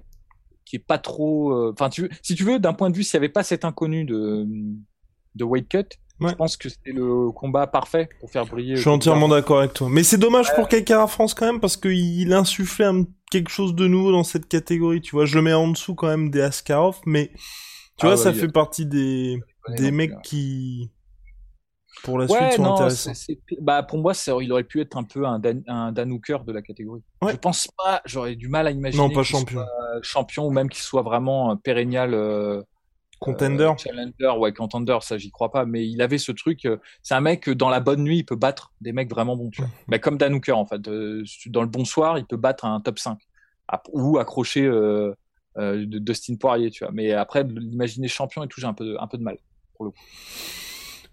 qui 0.65 0.75
est 0.77 0.85
pas 0.85 0.97
trop. 0.99 1.51
euh, 1.53 1.71
Enfin, 1.73 1.89
tu 1.89 2.03
veux, 2.03 2.09
si 2.21 2.35
tu 2.35 2.43
veux, 2.43 2.59
d'un 2.59 2.73
point 2.73 2.89
de 2.89 2.95
vue, 2.95 3.03
s'il 3.03 3.15
y 3.15 3.17
avait 3.17 3.29
pas 3.29 3.43
cet 3.43 3.65
inconnu 3.65 4.05
de 4.05 4.45
de 5.35 5.43
weight 5.43 5.67
cut, 5.69 5.77
Ouais. 6.19 6.31
je 6.31 6.35
pense 6.35 6.57
que 6.57 6.67
c'était 6.67 6.91
le 6.91 7.31
combat 7.31 7.65
parfait 7.65 8.09
pour 8.19 8.29
faire 8.29 8.45
briller. 8.45 8.75
Je 8.75 8.81
suis 8.81 8.83
Cody 8.85 8.95
entièrement 8.95 9.29
d'accord 9.29 9.59
avec 9.59 9.73
toi. 9.73 9.87
Mais 9.89 10.03
c'est 10.03 10.17
dommage 10.17 10.53
pour 10.53 10.67
Kaikara 10.67 11.07
France 11.07 11.33
quand 11.33 11.45
même 11.45 11.61
parce 11.61 11.77
qu'il 11.77 12.33
insufflait 12.33 12.85
un- 12.85 13.05
quelque 13.31 13.49
chose 13.49 13.73
de 13.73 13.87
nouveau 13.87 14.11
dans 14.11 14.25
cette 14.25 14.47
catégorie. 14.49 14.99
Tu 15.01 15.11
vois, 15.11 15.23
je 15.25 15.35
le 15.35 15.41
mets 15.43 15.53
en 15.53 15.69
dessous 15.69 15.95
quand 15.95 16.07
même 16.07 16.29
des 16.29 16.41
Askarov, 16.41 16.99
mais 17.05 17.31
tu 17.99 18.05
Ah 18.05 18.09
vois, 18.09 18.17
ouais, 18.17 18.23
ça 18.23 18.29
a- 18.29 18.33
fait 18.33 18.47
partie 18.47 18.85
des, 18.85 19.39
des 19.77 19.91
mecs 19.91 20.11
là. 20.11 20.19
qui, 20.23 20.89
pour 22.03 22.17
la 22.17 22.27
suite, 22.27 22.53
sont 22.53 22.63
non, 22.63 22.73
intéressants. 22.75 23.11
bah 23.61 23.83
pour 23.83 23.99
moi, 23.99 24.13
il 24.41 24.51
aurait 24.53 24.63
pu 24.63 24.79
être 24.81 24.95
un 24.97 25.03
peu 25.03 25.25
un 25.25 25.37
Dan, 25.39 25.63
un 25.67 25.91
Dan 25.91 26.11
Hooker 26.11 26.39
de 26.45 26.53
la 26.53 26.61
catégorie. 26.61 27.01
Ouais. 27.21 27.33
Je 27.33 27.37
pense 27.37 27.67
pas, 27.77 28.01
j'aurais 28.05 28.35
du 28.35 28.47
mal 28.47 28.67
à 28.67 28.71
imaginer. 28.71 29.03
Non, 29.03 29.09
pas 29.13 29.23
champion. 29.23 29.59
soit 29.59 30.01
champion 30.01 30.45
ou 30.47 30.51
même 30.51 30.69
qu'il 30.69 30.81
soit 30.81 31.01
vraiment 31.01 31.51
un 31.51 31.57
pérennial 31.57 32.13
euh, 32.13 32.61
Contender. 33.19 33.63
euh, 33.63 33.75
challenger, 33.77 34.37
ouais, 34.39 34.53
contender, 34.53 34.97
ça 35.01 35.17
j'y 35.17 35.29
crois 35.29 35.51
pas. 35.51 35.65
Mais 35.65 35.85
il 35.85 36.01
avait 36.01 36.17
ce 36.19 36.31
truc. 36.31 36.63
euh, 36.65 36.77
c'est 37.03 37.15
un 37.15 37.21
mec 37.21 37.49
euh, 37.49 37.55
dans 37.55 37.67
la 37.67 37.81
bonne 37.81 38.01
nuit, 38.03 38.19
il 38.19 38.23
peut 38.23 38.37
battre 38.37 38.71
des 38.79 38.93
mecs 38.93 39.09
vraiment 39.09 39.35
bons. 39.35 39.49
Tu 39.49 39.61
vois. 39.61 39.69
Bah, 39.89 39.99
comme 39.99 40.17
Dan 40.17 40.33
Hooker 40.35 40.53
en 40.53 40.65
fait. 40.65 40.87
Euh, 40.87 41.23
dans 41.47 41.61
le 41.63 41.67
bon 41.67 41.83
soir, 41.83 42.17
il 42.17 42.25
peut 42.25 42.37
battre 42.37 42.63
un 42.63 42.79
top 42.79 42.97
5 42.97 43.17
Ap- 43.67 43.89
ou 43.91 44.17
accrocher 44.19 44.65
euh, 45.59 45.85
de 45.85 45.99
Dustin 45.99 46.35
Poirier, 46.35 46.71
tu 46.71 46.83
vois. 46.83 46.93
Mais 46.93 47.11
après, 47.11 47.43
de 47.43 47.59
l'imaginer 47.59 48.07
champion 48.07 48.43
et 48.43 48.47
tout, 48.47 48.59
j'ai 48.61 48.67
un 48.67 48.73
peu 48.73 48.95
un 48.99 49.07
peu 49.07 49.17
de 49.17 49.23
mal. 49.23 49.37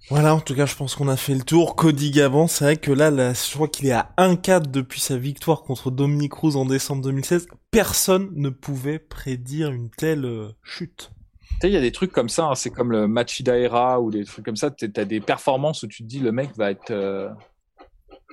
Voilà, 0.09 0.35
en 0.37 0.41
tout 0.41 0.55
cas, 0.55 0.67
je 0.67 0.77
pense 0.77 0.95
qu'on 0.95 1.09
a 1.09 1.17
fait 1.17 1.35
le 1.35 1.43
tour. 1.43 1.75
Cody 1.75 2.13
Gavant, 2.13 2.47
c'est 2.47 2.65
vrai 2.65 2.77
que 2.77 2.93
là, 2.93 3.11
là 3.11 3.33
je 3.33 3.55
crois 3.55 3.67
qu'il 3.67 3.87
est 3.87 3.93
à 3.93 4.13
1-4 4.19 4.71
depuis 4.71 5.01
sa 5.01 5.17
victoire 5.17 5.63
contre 5.63 5.91
Dominic 5.91 6.31
Cruz 6.31 6.57
en 6.57 6.65
décembre 6.65 7.03
2016. 7.03 7.49
Personne 7.73 8.31
ne 8.35 8.49
pouvait 8.49 9.01
prédire 9.01 9.73
une 9.73 9.91
telle 9.91 10.25
euh, 10.25 10.49
chute. 10.63 11.11
Tu 11.41 11.57
sais, 11.63 11.71
il 11.71 11.75
y 11.75 11.77
a 11.77 11.81
des 11.81 11.91
trucs 11.91 12.13
comme 12.13 12.29
ça, 12.29 12.47
hein, 12.47 12.55
c'est 12.55 12.71
comme 12.71 12.93
le 12.93 13.09
Machida 13.09 13.59
Era 13.59 14.01
ou 14.01 14.11
des 14.11 14.25
trucs 14.25 14.45
comme 14.45 14.57
ça. 14.57 14.71
Tu 14.71 14.89
as 14.95 15.05
des 15.05 15.21
performances 15.21 15.83
où 15.83 15.89
tu 15.89 16.05
te 16.05 16.09
dis 16.09 16.21
le 16.21 16.31
mec 16.31 16.51
va 16.57 16.71
être 16.71 16.91
euh, 16.93 17.29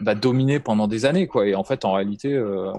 va 0.02 0.14
dominer 0.14 0.60
pendant 0.60 0.88
des 0.88 1.06
années, 1.06 1.28
quoi. 1.28 1.48
Et 1.48 1.56
en 1.56 1.64
fait, 1.64 1.86
en 1.86 1.94
réalité, 1.94 2.34
euh, 2.34 2.72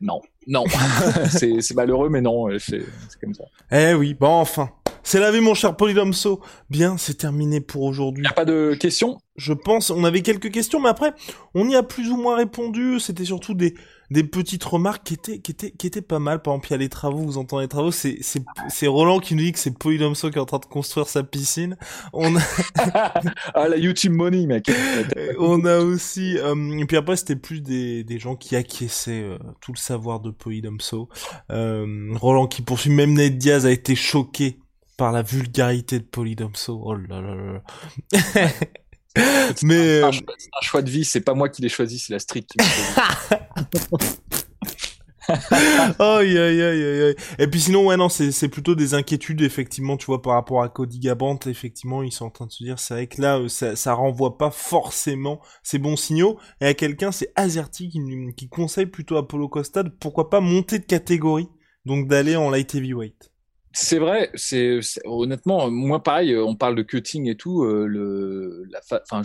non, 0.00 0.20
non, 0.46 0.64
c'est 1.30 1.74
malheureux, 1.74 2.08
mais 2.08 2.20
non, 2.20 2.48
euh, 2.48 2.58
c'est 2.58 2.84
comme 3.20 3.34
ça. 3.34 3.44
Eh 3.70 3.94
oui, 3.94 4.14
bon, 4.14 4.28
enfin. 4.28 4.70
C'est 5.02 5.20
la 5.20 5.30
vie, 5.30 5.40
mon 5.40 5.54
cher 5.54 5.76
Polydomso. 5.76 6.40
Bien, 6.70 6.96
c'est 6.98 7.14
terminé 7.14 7.60
pour 7.60 7.82
aujourd'hui. 7.82 8.24
Y 8.24 8.28
a 8.28 8.32
pas 8.32 8.44
de 8.44 8.76
questions? 8.78 9.18
Je 9.36 9.52
pense, 9.52 9.90
on 9.90 10.04
avait 10.04 10.22
quelques 10.22 10.50
questions, 10.50 10.80
mais 10.80 10.88
après, 10.88 11.12
on 11.54 11.68
y 11.68 11.76
a 11.76 11.82
plus 11.82 12.10
ou 12.10 12.16
moins 12.16 12.36
répondu. 12.36 12.98
C'était 12.98 13.24
surtout 13.24 13.54
des, 13.54 13.74
des 14.10 14.24
petites 14.24 14.64
remarques 14.64 15.04
qui 15.04 15.14
étaient, 15.14 15.38
qui 15.38 15.52
étaient, 15.52 15.70
qui 15.70 15.86
étaient 15.86 16.02
pas 16.02 16.18
mal. 16.18 16.42
Par 16.42 16.54
exemple, 16.54 16.68
il 16.68 16.70
y 16.72 16.74
a 16.74 16.78
les 16.78 16.88
travaux, 16.88 17.18
vous 17.18 17.38
entendez 17.38 17.62
les 17.62 17.68
travaux. 17.68 17.92
C'est, 17.92 18.18
c'est, 18.20 18.42
c'est 18.68 18.88
Roland 18.88 19.20
qui 19.20 19.34
nous 19.34 19.42
dit 19.42 19.52
que 19.52 19.58
c'est 19.60 19.76
Polydomso 19.78 20.30
qui 20.30 20.38
est 20.38 20.40
en 20.40 20.46
train 20.46 20.58
de 20.58 20.64
construire 20.64 21.06
sa 21.06 21.22
piscine. 21.22 21.76
On 22.12 22.36
a, 22.36 22.40
Ah, 23.54 23.68
la 23.68 23.76
YouTube 23.76 24.12
Money, 24.12 24.46
mec. 24.46 24.70
on 25.38 25.64
a 25.64 25.78
aussi, 25.78 26.36
euh, 26.38 26.78
et 26.78 26.84
puis 26.86 26.96
après, 26.96 27.16
c'était 27.16 27.36
plus 27.36 27.60
des, 27.60 28.02
des 28.02 28.18
gens 28.18 28.34
qui 28.34 28.56
acquiesçaient 28.56 29.22
euh, 29.22 29.38
tout 29.60 29.72
le 29.72 29.78
savoir 29.78 30.20
de 30.20 30.30
Polydomso. 30.30 31.08
Euh, 31.50 32.12
Roland 32.16 32.46
qui 32.48 32.62
poursuit, 32.62 32.90
même 32.90 33.14
Ned 33.14 33.38
Diaz 33.38 33.66
a 33.66 33.70
été 33.70 33.94
choqué 33.94 34.58
par 34.98 35.12
la 35.12 35.22
vulgarité 35.22 36.00
de 36.00 36.04
Polydomso. 36.04 36.82
Oh 36.84 36.94
là 36.94 37.22
là 37.22 37.34
là 37.34 37.52
là. 37.54 37.62
Mais, 39.62 39.74
C'est 39.74 40.02
euh, 40.02 40.06
un, 40.06 40.12
choix- 40.12 40.80
un 40.80 40.82
de 40.82 40.90
vie, 40.90 41.04
c'est 41.04 41.20
pas 41.22 41.34
moi 41.34 41.48
qui 41.48 41.62
l'ai 41.62 41.68
choisi, 41.68 41.98
c'est 41.98 42.12
la 42.12 42.18
street 42.20 42.42
qui. 42.42 42.58
Aïe 45.98 46.38
aïe 46.38 46.62
aïe 46.62 47.02
aïe. 47.02 47.16
Et 47.38 47.46
puis 47.48 47.60
sinon 47.60 47.86
ouais 47.86 47.98
non 47.98 48.08
c'est 48.08 48.48
plutôt 48.48 48.74
des 48.74 48.94
inquiétudes 48.94 49.42
effectivement 49.42 49.98
tu 49.98 50.06
vois 50.06 50.22
par 50.22 50.32
rapport 50.34 50.62
à 50.62 50.70
Cody 50.70 51.00
Gabant 51.00 51.38
effectivement 51.46 52.02
ils 52.02 52.12
sont 52.12 52.24
en 52.26 52.30
train 52.30 52.46
de 52.46 52.50
se 52.52 52.64
dire 52.64 52.78
c'est 52.78 52.94
vrai 52.94 53.06
que 53.08 53.20
là 53.20 53.38
euh, 53.38 53.48
ça 53.48 53.76
ça 53.76 53.92
renvoie 53.92 54.38
pas 54.38 54.50
forcément 54.50 55.40
ces 55.62 55.78
bons 55.78 55.96
signaux 55.96 56.38
et 56.62 56.66
à 56.66 56.74
quelqu'un 56.74 57.12
c'est 57.12 57.30
Azerty 57.36 57.90
qui 57.90 58.00
qui 58.38 58.48
conseille 58.48 58.86
plutôt 58.86 59.18
à 59.18 59.28
Polo 59.28 59.48
Costa 59.50 59.82
de 59.82 59.90
pourquoi 59.90 60.30
pas 60.30 60.40
monter 60.40 60.78
de 60.78 60.84
catégorie 60.86 61.48
donc 61.84 62.08
d'aller 62.08 62.36
en 62.36 62.48
light 62.50 62.74
heavyweight. 62.74 63.27
C'est 63.72 63.98
vrai, 63.98 64.30
c'est 64.34 64.80
honnêtement, 65.04 65.70
moi 65.70 66.02
pareil, 66.02 66.36
on 66.36 66.56
parle 66.56 66.74
de 66.74 66.82
cutting 66.82 67.28
et 67.28 67.36
tout. 67.36 67.64
euh, 67.64 67.86
le, 67.86 68.66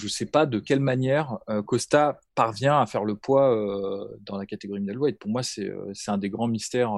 sais 0.07 0.25
pas 0.25 0.45
de 0.45 0.59
quelle 0.59 0.81
manière 0.81 1.37
euh, 1.49 1.61
Costa 1.61 2.19
parvient 2.35 2.79
à 2.79 2.85
faire 2.85 3.05
le 3.05 3.15
poids 3.15 3.55
euh, 3.55 4.05
dans 4.21 4.37
la 4.37 4.45
catégorie 4.45 4.81
middleweight. 4.81 5.17
Pour 5.17 5.31
moi, 5.31 5.43
c'est 5.43 5.69
euh, 5.69 5.93
un 6.07 6.17
des 6.17 6.29
grands 6.29 6.47
mystères 6.47 6.95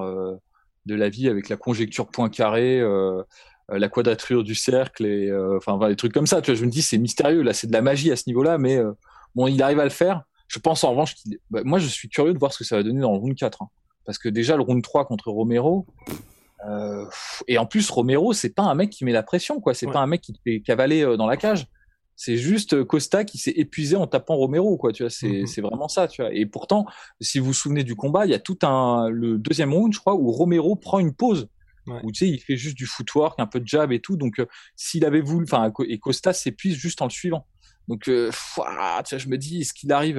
de 0.86 0.94
la 0.94 1.08
vie 1.08 1.28
avec 1.28 1.48
la 1.48 1.56
conjecture 1.56 2.08
point 2.08 2.28
carré, 2.28 2.82
la 3.68 3.88
quadrature 3.88 4.44
du 4.44 4.54
cercle 4.54 5.06
et 5.06 5.32
enfin 5.56 5.78
des 5.88 5.96
trucs 5.96 6.12
comme 6.12 6.26
ça. 6.26 6.42
Tu 6.42 6.50
vois, 6.50 6.60
je 6.60 6.64
me 6.64 6.70
dis 6.70 6.82
c'est 6.82 6.98
mystérieux 6.98 7.42
là, 7.42 7.52
c'est 7.52 7.68
de 7.68 7.72
la 7.72 7.82
magie 7.82 8.10
à 8.10 8.16
ce 8.16 8.24
niveau-là, 8.26 8.58
mais 8.58 8.80
bon, 9.34 9.46
il 9.46 9.62
arrive 9.62 9.80
à 9.80 9.84
le 9.84 9.90
faire. 9.90 10.24
Je 10.48 10.58
pense 10.58 10.84
en 10.84 10.90
revanche 10.90 11.14
bah, 11.50 11.62
moi, 11.64 11.78
je 11.78 11.86
suis 11.86 12.08
curieux 12.08 12.32
de 12.32 12.38
voir 12.38 12.52
ce 12.52 12.58
que 12.58 12.64
ça 12.64 12.76
va 12.76 12.82
donner 12.82 13.00
dans 13.00 13.12
le 13.12 13.18
round 13.18 13.36
4, 13.36 13.62
hein. 13.62 13.68
parce 14.04 14.18
que 14.18 14.28
déjà 14.28 14.56
le 14.56 14.62
round 14.62 14.82
3 14.82 15.06
contre 15.06 15.30
Romero. 15.30 15.86
Euh, 16.68 17.04
et 17.48 17.58
en 17.58 17.66
plus, 17.66 17.88
Romero, 17.90 18.32
c'est 18.32 18.50
pas 18.54 18.62
un 18.64 18.74
mec 18.74 18.90
qui 18.90 19.04
met 19.04 19.12
la 19.12 19.22
pression, 19.22 19.60
quoi. 19.60 19.74
C'est 19.74 19.86
Ouais. 19.86 19.92
pas 19.92 20.00
un 20.00 20.06
mec 20.06 20.20
qui 20.20 20.32
te 20.32 20.38
fait 20.44 20.60
cavaler 20.60 21.02
euh, 21.04 21.16
dans 21.16 21.26
la 21.26 21.36
cage. 21.36 21.66
C'est 22.18 22.38
juste 22.38 22.72
euh, 22.72 22.84
Costa 22.84 23.24
qui 23.24 23.36
s'est 23.38 23.52
épuisé 23.56 23.94
en 23.94 24.06
tapant 24.06 24.36
Romero, 24.36 24.76
quoi. 24.78 24.92
Tu 24.92 25.02
vois, 25.02 25.10
c'est 25.10 25.28
Mhm. 25.42 25.46
c'est 25.46 25.60
vraiment 25.60 25.88
ça, 25.88 26.08
tu 26.08 26.22
vois. 26.22 26.32
Et 26.32 26.46
pourtant, 26.46 26.86
si 27.20 27.38
vous 27.38 27.46
vous 27.46 27.52
souvenez 27.54 27.84
du 27.84 27.94
combat, 27.94 28.24
il 28.24 28.30
y 28.30 28.34
a 28.34 28.38
tout 28.38 28.58
un 28.62 29.08
le 29.10 29.38
deuxième 29.38 29.72
round, 29.74 29.92
je 29.92 29.98
crois, 30.00 30.14
où 30.14 30.30
Romero 30.32 30.76
prend 30.76 30.98
une 30.98 31.14
pause. 31.14 31.48
Ouais. 31.86 32.00
Où 32.02 32.10
tu 32.10 32.26
sais, 32.26 32.28
il 32.28 32.38
fait 32.40 32.56
juste 32.56 32.76
du 32.76 32.86
footwork, 32.86 33.38
un 33.38 33.46
peu 33.46 33.60
de 33.60 33.66
jab 33.68 33.92
et 33.92 34.00
tout. 34.00 34.16
Donc, 34.16 34.40
euh, 34.40 34.46
s'il 34.74 35.04
avait 35.04 35.20
voulu, 35.20 35.44
enfin, 35.44 35.70
et 35.88 35.98
Costa 35.98 36.32
s'épuise 36.32 36.74
juste 36.74 37.00
en 37.00 37.04
le 37.04 37.10
suivant. 37.10 37.46
Donc, 37.86 38.08
euh, 38.08 38.26
pff, 38.30 38.58
ah, 38.66 39.00
tu 39.06 39.14
vois, 39.14 39.22
je 39.22 39.28
me 39.28 39.38
dis, 39.38 39.60
est-ce 39.60 39.72
qu'il 39.72 39.92
arrive 39.92 40.18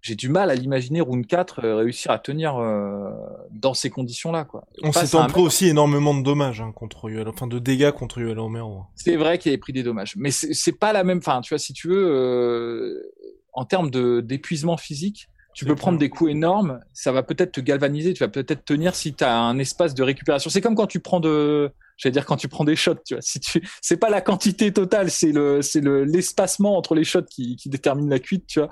J'ai 0.00 0.14
du 0.14 0.28
mal 0.28 0.50
à 0.50 0.54
l'imaginer 0.54 1.00
round 1.00 1.26
4 1.26 1.64
euh, 1.64 1.76
réussir 1.76 2.10
à 2.10 2.18
tenir 2.18 2.56
euh, 2.56 3.10
dans 3.50 3.74
ces 3.74 3.90
conditions-là, 3.90 4.44
quoi. 4.44 4.64
On 4.82 4.92
s'est 4.92 5.16
à 5.16 5.20
un 5.20 5.24
en 5.24 5.28
pris 5.28 5.42
aussi 5.42 5.66
énormément 5.66 6.14
de 6.14 6.22
dommages 6.22 6.60
hein, 6.60 6.72
contre 6.72 7.10
Yoel, 7.10 7.28
enfin 7.28 7.46
de 7.46 7.58
dégâts 7.58 7.90
contre 7.90 8.20
Yoel 8.20 8.38
Romero. 8.38 8.84
C'est 8.94 9.16
vrai 9.16 9.38
qu'il 9.38 9.50
avait 9.50 9.58
pris 9.58 9.72
des 9.72 9.82
dommages, 9.82 10.14
mais 10.16 10.30
c'est 10.30 10.72
pas 10.72 10.92
la 10.92 11.02
même. 11.02 11.18
Enfin, 11.18 11.40
tu 11.40 11.50
vois, 11.50 11.58
si 11.58 11.72
tu 11.72 11.88
veux, 11.88 12.08
euh, 12.08 13.12
en 13.52 13.64
termes 13.64 13.90
de 13.90 14.20
d'épuisement 14.20 14.76
physique, 14.76 15.28
tu 15.58 15.64
peux 15.64 15.74
prendre 15.74 15.98
des 15.98 16.08
coups 16.08 16.30
énormes, 16.30 16.78
ça 16.92 17.10
va 17.10 17.24
peut-être 17.24 17.50
te 17.50 17.60
galvaniser, 17.60 18.14
tu 18.14 18.22
vas 18.22 18.28
peut-être 18.28 18.64
tenir 18.64 18.94
si 18.94 19.12
tu 19.12 19.24
as 19.24 19.36
un 19.36 19.58
espace 19.58 19.92
de 19.92 20.04
récupération. 20.04 20.50
C'est 20.50 20.60
comme 20.60 20.76
quand 20.76 20.86
tu 20.86 21.00
prends 21.00 21.18
de, 21.18 21.72
j'allais 21.96 22.12
dire 22.12 22.26
quand 22.26 22.36
tu 22.36 22.46
prends 22.46 22.62
des 22.62 22.76
shots, 22.76 22.94
tu 23.04 23.14
vois. 23.14 23.22
Si 23.22 23.40
tu, 23.40 23.60
c'est 23.82 23.96
pas 23.96 24.08
la 24.08 24.20
quantité 24.20 24.72
totale, 24.72 25.10
c'est 25.10 25.32
le, 25.32 25.60
c'est 25.60 25.80
le 25.80 26.04
l'espacement 26.04 26.76
entre 26.76 26.94
les 26.94 27.02
shots 27.02 27.24
qui, 27.28 27.56
qui 27.56 27.68
détermine 27.68 28.08
la 28.08 28.20
cuite, 28.20 28.46
tu 28.46 28.60
vois. 28.60 28.70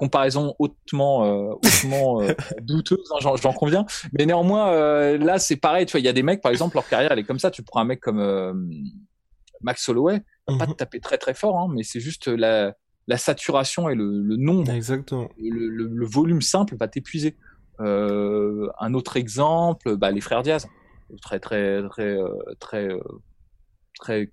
Comparaison 0.00 0.54
hautement, 0.58 1.26
euh, 1.26 1.52
hautement 1.62 2.22
euh, 2.22 2.32
douteuse, 2.62 3.06
hein, 3.12 3.36
j'en, 3.36 3.52
conviens. 3.52 3.84
Mais 4.18 4.24
néanmoins, 4.24 4.72
euh, 4.72 5.18
là, 5.18 5.38
c'est 5.38 5.56
pareil, 5.56 5.84
tu 5.84 5.92
vois. 5.92 6.00
Il 6.00 6.06
y 6.06 6.08
a 6.08 6.14
des 6.14 6.22
mecs, 6.22 6.40
par 6.40 6.50
exemple, 6.50 6.76
leur 6.76 6.88
carrière, 6.88 7.12
elle 7.12 7.18
est 7.18 7.24
comme 7.24 7.38
ça. 7.38 7.50
Tu 7.50 7.62
prends 7.62 7.80
un 7.80 7.84
mec 7.84 8.00
comme 8.00 8.66
Max 9.60 9.86
Holloway, 9.90 10.22
pas 10.46 10.54
Mhm. 10.54 10.66
te 10.68 10.72
taper 10.72 11.00
très 11.00 11.18
très 11.18 11.34
fort, 11.34 11.58
hein, 11.58 11.68
mais 11.70 11.82
c'est 11.82 12.00
juste 12.00 12.28
la, 12.28 12.74
la 13.08 13.18
saturation 13.18 13.90
et 13.90 13.94
le, 13.94 14.22
le 14.22 14.36
nombre, 14.36 14.72
Exactement. 14.72 15.28
le, 15.38 15.68
le, 15.68 15.86
le 15.86 16.06
volume 16.06 16.40
simple 16.40 16.76
va 16.76 16.88
t'épuiser. 16.88 17.36
un 17.78 18.94
autre 18.94 19.18
exemple, 19.18 19.96
bah, 19.96 20.10
les 20.12 20.22
frères 20.22 20.42
Diaz, 20.42 20.66
très 21.20 21.40
très 21.40 21.86
très 21.90 22.16
très 22.58 22.88
très 24.00 24.32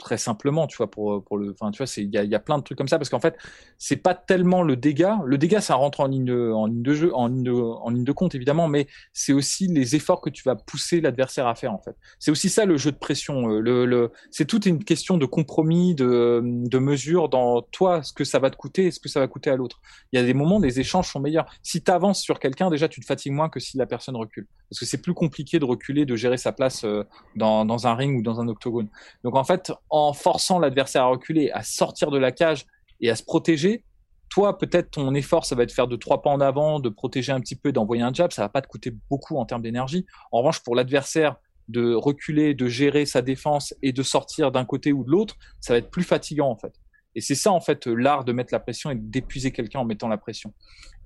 très 0.00 0.18
simplement, 0.18 0.66
tu 0.66 0.76
vois, 0.76 0.90
pour, 0.90 1.22
pour 1.24 1.38
le, 1.38 1.52
enfin, 1.52 1.70
tu 1.70 1.78
vois, 1.78 1.86
c'est, 1.86 2.02
il 2.02 2.12
y 2.12 2.18
a, 2.18 2.24
y 2.24 2.34
a, 2.34 2.40
plein 2.40 2.58
de 2.58 2.64
trucs 2.64 2.76
comme 2.76 2.88
ça 2.88 2.98
parce 2.98 3.10
qu'en 3.10 3.20
fait, 3.20 3.36
c'est 3.78 3.96
pas 3.96 4.14
tellement 4.14 4.62
le 4.62 4.76
dégât. 4.76 5.20
Le 5.24 5.38
dégât, 5.38 5.60
ça 5.60 5.74
rentre 5.76 6.00
en 6.00 6.06
ligne, 6.06 6.32
en 6.32 6.66
ligne 6.66 6.82
de 6.82 6.94
jeu, 6.94 7.14
en 7.14 7.28
ligne 7.28 7.44
de, 7.44 7.52
en 7.52 7.90
ligne 7.90 8.04
de 8.04 8.12
compte, 8.12 8.34
évidemment, 8.34 8.66
mais 8.66 8.88
c'est 9.12 9.32
aussi 9.32 9.68
les 9.68 9.94
efforts 9.94 10.20
que 10.20 10.30
tu 10.30 10.42
vas 10.42 10.56
pousser 10.56 11.00
l'adversaire 11.00 11.46
à 11.46 11.54
faire, 11.54 11.72
en 11.72 11.78
fait. 11.78 11.94
C'est 12.18 12.30
aussi 12.30 12.48
ça 12.48 12.64
le 12.64 12.76
jeu 12.76 12.90
de 12.90 12.96
pression. 12.96 13.50
Euh, 13.50 13.60
le, 13.60 13.86
le, 13.86 14.10
c'est 14.30 14.46
toute 14.46 14.66
une 14.66 14.82
question 14.82 15.16
de 15.18 15.26
compromis, 15.26 15.94
de, 15.94 16.40
de 16.42 16.78
mesure 16.78 17.28
dans 17.28 17.62
toi, 17.62 18.02
ce 18.02 18.12
que 18.12 18.24
ça 18.24 18.38
va 18.38 18.50
te 18.50 18.56
coûter 18.56 18.86
et 18.86 18.90
ce 18.90 18.98
que 18.98 19.08
ça 19.08 19.20
va 19.20 19.28
coûter 19.28 19.50
à 19.50 19.56
l'autre. 19.56 19.80
Il 20.12 20.18
y 20.18 20.22
a 20.22 20.24
des 20.24 20.34
moments, 20.34 20.60
des 20.60 20.80
échanges 20.80 21.08
sont 21.08 21.20
meilleurs. 21.20 21.46
Si 21.62 21.82
tu 21.82 21.90
avances 21.90 22.20
sur 22.22 22.40
quelqu'un, 22.40 22.70
déjà, 22.70 22.88
tu 22.88 23.00
te 23.00 23.06
fatigues 23.06 23.32
moins 23.32 23.48
que 23.48 23.60
si 23.60 23.76
la 23.76 23.86
personne 23.86 24.16
recule. 24.16 24.46
Parce 24.68 24.80
que 24.80 24.86
c'est 24.86 25.02
plus 25.02 25.14
compliqué 25.14 25.58
de 25.58 25.64
reculer, 25.64 26.06
de 26.06 26.16
gérer 26.16 26.36
sa 26.36 26.52
place 26.52 26.84
euh, 26.84 27.04
dans, 27.36 27.64
dans 27.64 27.86
un 27.86 27.94
ring 27.94 28.18
ou 28.18 28.22
dans 28.22 28.40
un 28.40 28.48
octogone. 28.48 28.88
Donc, 29.24 29.36
en 29.36 29.44
fait, 29.44 29.72
en 29.90 30.12
forçant 30.12 30.58
l'adversaire 30.58 31.02
à 31.02 31.06
reculer, 31.06 31.50
à 31.50 31.62
sortir 31.62 32.10
de 32.10 32.18
la 32.18 32.32
cage 32.32 32.66
et 33.00 33.10
à 33.10 33.16
se 33.16 33.22
protéger, 33.22 33.84
toi, 34.30 34.56
peut-être 34.56 34.92
ton 34.92 35.12
effort, 35.14 35.44
ça 35.44 35.56
va 35.56 35.64
être 35.64 35.72
faire 35.72 35.88
de 35.88 35.96
trois 35.96 36.22
pas 36.22 36.30
en 36.30 36.40
avant, 36.40 36.78
de 36.78 36.88
protéger 36.88 37.32
un 37.32 37.40
petit 37.40 37.56
peu, 37.56 37.72
d'envoyer 37.72 38.02
un 38.02 38.12
jab, 38.12 38.30
ça 38.30 38.42
va 38.42 38.48
pas 38.48 38.62
te 38.62 38.68
coûter 38.68 38.92
beaucoup 39.10 39.36
en 39.36 39.44
termes 39.44 39.62
d'énergie. 39.62 40.06
En 40.30 40.38
revanche, 40.38 40.60
pour 40.60 40.76
l'adversaire, 40.76 41.36
de 41.68 41.94
reculer, 41.94 42.54
de 42.54 42.68
gérer 42.68 43.06
sa 43.06 43.22
défense 43.22 43.74
et 43.82 43.92
de 43.92 44.02
sortir 44.02 44.50
d'un 44.50 44.64
côté 44.64 44.92
ou 44.92 45.04
de 45.04 45.10
l'autre, 45.10 45.36
ça 45.60 45.72
va 45.72 45.78
être 45.78 45.90
plus 45.90 46.02
fatigant 46.02 46.48
en 46.48 46.56
fait. 46.56 46.72
Et 47.16 47.20
c'est 47.20 47.34
ça 47.34 47.50
en 47.50 47.60
fait 47.60 47.86
l'art 47.86 48.24
de 48.24 48.32
mettre 48.32 48.52
la 48.52 48.60
pression 48.60 48.90
et 48.90 48.94
d'épuiser 48.94 49.50
quelqu'un 49.50 49.80
en 49.80 49.84
mettant 49.84 50.08
la 50.08 50.16
pression. 50.16 50.52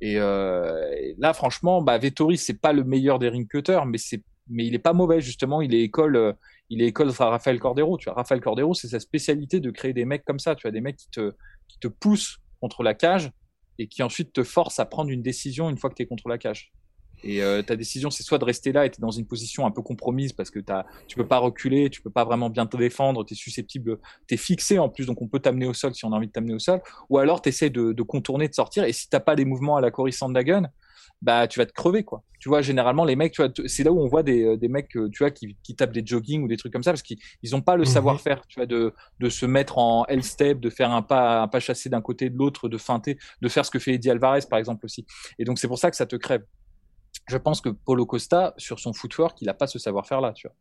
Et, 0.00 0.18
euh, 0.18 1.14
là, 1.18 1.32
franchement, 1.32 1.80
bah, 1.80 1.96
Vettori, 1.96 2.36
c'est 2.36 2.60
pas 2.60 2.72
le 2.72 2.84
meilleur 2.84 3.18
des 3.18 3.28
ring 3.28 3.48
cutters, 3.48 3.86
mais 3.86 3.98
c'est 3.98 4.22
mais 4.50 4.66
il 4.66 4.74
est 4.74 4.78
pas 4.78 4.92
mauvais 4.92 5.22
justement. 5.22 5.62
Il 5.62 5.74
est 5.74 5.80
école, 5.80 6.16
euh, 6.16 6.32
il 6.70 6.82
est 6.82 6.86
école 6.86 7.10
Raphaël 7.10 7.58
Cordero. 7.60 7.98
Tu 7.98 8.04
vois, 8.04 8.14
Raphaël 8.14 8.40
Cordero, 8.40 8.74
c'est 8.74 8.88
sa 8.88 9.00
spécialité 9.00 9.60
de 9.60 9.70
créer 9.70 9.92
des 9.92 10.04
mecs 10.04 10.24
comme 10.24 10.38
ça. 10.38 10.54
Tu 10.54 10.66
as 10.66 10.70
des 10.70 10.80
mecs 10.80 10.96
qui 10.96 11.10
te, 11.10 11.32
qui 11.68 11.78
te 11.78 11.88
poussent 11.88 12.38
contre 12.60 12.82
la 12.82 12.94
cage 12.94 13.30
et 13.78 13.88
qui 13.88 14.02
ensuite 14.02 14.32
te 14.32 14.42
forcent 14.42 14.78
à 14.78 14.86
prendre 14.86 15.10
une 15.10 15.22
décision 15.22 15.68
une 15.68 15.76
fois 15.76 15.90
que 15.90 15.96
tu 15.96 16.02
es 16.02 16.06
contre 16.06 16.28
la 16.28 16.38
cage. 16.38 16.72
Et 17.22 17.42
euh, 17.42 17.62
ta 17.62 17.74
décision, 17.74 18.10
c'est 18.10 18.22
soit 18.22 18.38
de 18.38 18.44
rester 18.44 18.70
là 18.70 18.84
et 18.84 18.90
tu 18.90 18.98
es 18.98 19.00
dans 19.00 19.10
une 19.10 19.26
position 19.26 19.64
un 19.64 19.70
peu 19.70 19.80
compromise 19.80 20.34
parce 20.34 20.50
que 20.50 20.60
as, 20.68 20.84
tu 21.08 21.16
peux 21.16 21.26
pas 21.26 21.38
reculer, 21.38 21.88
tu 21.88 22.02
peux 22.02 22.10
pas 22.10 22.24
vraiment 22.24 22.50
bien 22.50 22.66
te 22.66 22.76
défendre, 22.76 23.24
tu 23.24 23.32
es 23.32 23.36
susceptible, 23.36 23.98
tu 24.28 24.34
es 24.34 24.36
fixé 24.36 24.78
en 24.78 24.90
plus, 24.90 25.06
donc 25.06 25.22
on 25.22 25.28
peut 25.28 25.40
t'amener 25.40 25.66
au 25.66 25.72
sol 25.72 25.94
si 25.94 26.04
on 26.04 26.12
a 26.12 26.16
envie 26.16 26.26
de 26.26 26.32
t'amener 26.32 26.54
au 26.54 26.58
sol. 26.58 26.82
Ou 27.08 27.18
alors 27.18 27.40
tu 27.40 27.48
essaies 27.48 27.70
de, 27.70 28.02
contourner, 28.02 28.48
de 28.48 28.54
sortir. 28.54 28.84
Et 28.84 28.92
si 28.92 29.08
t'as 29.08 29.20
pas 29.20 29.36
des 29.36 29.46
mouvements 29.46 29.76
à 29.76 29.80
la 29.80 29.90
Cory 29.90 30.12
Sandagun, 30.12 30.68
bah 31.22 31.46
tu 31.48 31.58
vas 31.58 31.66
te 31.66 31.72
crever 31.72 32.04
quoi. 32.04 32.22
Tu 32.38 32.48
vois 32.48 32.60
généralement 32.60 33.04
les 33.04 33.16
mecs, 33.16 33.32
tu 33.32 33.42
vois, 33.42 33.50
c'est 33.66 33.84
là 33.84 33.92
où 33.92 34.00
on 34.00 34.06
voit 34.06 34.22
des, 34.22 34.44
euh, 34.44 34.56
des 34.56 34.68
mecs, 34.68 34.94
euh, 34.96 35.08
tu 35.10 35.22
vois, 35.22 35.30
qui, 35.30 35.56
qui 35.62 35.74
tapent 35.74 35.92
des 35.92 36.04
jogging 36.04 36.42
ou 36.42 36.48
des 36.48 36.58
trucs 36.58 36.72
comme 36.72 36.82
ça 36.82 36.92
parce 36.92 37.02
qu'ils 37.02 37.18
ils 37.42 37.56
ont 37.56 37.62
pas 37.62 37.76
le 37.76 37.84
mhm. 37.84 37.88
savoir-faire, 37.88 38.46
tu 38.46 38.60
vois, 38.60 38.66
de 38.66 38.92
de 39.20 39.28
se 39.28 39.46
mettre 39.46 39.78
en 39.78 40.04
L 40.06 40.22
step, 40.22 40.60
de 40.60 40.70
faire 40.70 40.90
un 40.90 41.02
pas 41.02 41.42
un 41.42 41.48
pas 41.48 41.60
chassé 41.60 41.88
d'un 41.88 42.02
côté 42.02 42.28
de 42.28 42.36
l'autre, 42.36 42.68
de 42.68 42.78
feinter, 42.78 43.18
de 43.40 43.48
faire 43.48 43.64
ce 43.64 43.70
que 43.70 43.78
fait 43.78 43.94
Eddie 43.94 44.10
Alvarez 44.10 44.40
par 44.48 44.58
exemple 44.58 44.84
aussi. 44.84 45.06
Et 45.38 45.44
donc 45.44 45.58
c'est 45.58 45.68
pour 45.68 45.78
ça 45.78 45.90
que 45.90 45.96
ça 45.96 46.06
te 46.06 46.16
crève. 46.16 46.44
Je 47.28 47.38
pense 47.38 47.60
que 47.60 47.70
Paulo 47.70 48.04
Costa 48.04 48.52
sur 48.58 48.78
son 48.78 48.92
footwork, 48.92 49.40
il 49.40 49.48
a 49.48 49.54
pas 49.54 49.66
ce 49.66 49.78
savoir-faire 49.78 50.20
là, 50.20 50.32
tu 50.32 50.46
vois. 50.46 50.56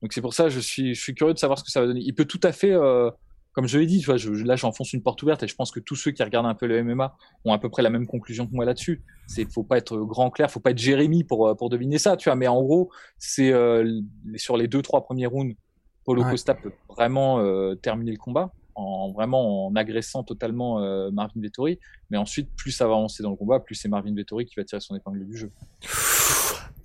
Donc 0.00 0.12
c'est 0.12 0.22
pour 0.22 0.32
ça 0.32 0.48
je 0.48 0.60
suis 0.60 0.94
je 0.94 1.00
suis 1.00 1.14
curieux 1.14 1.34
de 1.34 1.38
savoir 1.38 1.58
ce 1.58 1.64
que 1.64 1.70
ça 1.70 1.80
va 1.80 1.86
donner. 1.86 2.00
Il 2.02 2.14
peut 2.14 2.24
tout 2.24 2.40
à 2.42 2.52
fait 2.52 2.72
euh, 2.72 3.10
comme 3.58 3.66
je 3.66 3.76
l'ai 3.76 3.86
dit, 3.86 3.98
tu 3.98 4.06
vois, 4.06 4.16
je, 4.16 4.30
là 4.30 4.54
j'enfonce 4.54 4.92
une 4.92 5.02
porte 5.02 5.20
ouverte 5.24 5.42
et 5.42 5.48
je 5.48 5.54
pense 5.56 5.72
que 5.72 5.80
tous 5.80 5.96
ceux 5.96 6.12
qui 6.12 6.22
regardent 6.22 6.46
un 6.46 6.54
peu 6.54 6.68
le 6.68 6.84
MMA 6.84 7.16
ont 7.44 7.52
à 7.52 7.58
peu 7.58 7.68
près 7.68 7.82
la 7.82 7.90
même 7.90 8.06
conclusion 8.06 8.46
que 8.46 8.54
moi 8.54 8.64
là-dessus. 8.64 9.02
C'est 9.26 9.52
faut 9.52 9.64
pas 9.64 9.78
être 9.78 9.98
grand 9.98 10.30
clair, 10.30 10.48
faut 10.48 10.60
pas 10.60 10.70
être 10.70 10.78
Jérémy 10.78 11.24
pour 11.24 11.48
euh, 11.48 11.56
pour 11.56 11.68
deviner 11.68 11.98
ça, 11.98 12.16
tu 12.16 12.28
vois. 12.28 12.36
Mais 12.36 12.46
en 12.46 12.62
gros, 12.62 12.92
c'est 13.18 13.52
euh, 13.52 14.00
sur 14.36 14.56
les 14.56 14.68
deux 14.68 14.80
trois 14.80 15.02
premiers 15.02 15.26
rounds, 15.26 15.56
Paulo 16.04 16.22
Costa 16.22 16.54
peut 16.54 16.70
vraiment 16.88 17.40
euh, 17.40 17.74
terminer 17.74 18.12
le 18.12 18.18
combat 18.18 18.52
en 18.76 19.10
vraiment 19.10 19.66
en 19.66 19.74
agressant 19.74 20.22
totalement 20.22 20.78
Marvin 21.10 21.40
Vettori. 21.40 21.80
Mais 22.10 22.16
ensuite, 22.16 22.50
plus 22.56 22.70
ça 22.70 22.86
va 22.86 22.94
avancer 22.94 23.24
dans 23.24 23.30
le 23.30 23.36
combat, 23.36 23.58
plus 23.58 23.74
c'est 23.74 23.88
Marvin 23.88 24.14
Vettori 24.14 24.46
qui 24.46 24.54
va 24.56 24.62
tirer 24.62 24.80
son 24.80 24.94
épingle 24.94 25.26
du 25.26 25.36
jeu. 25.36 25.50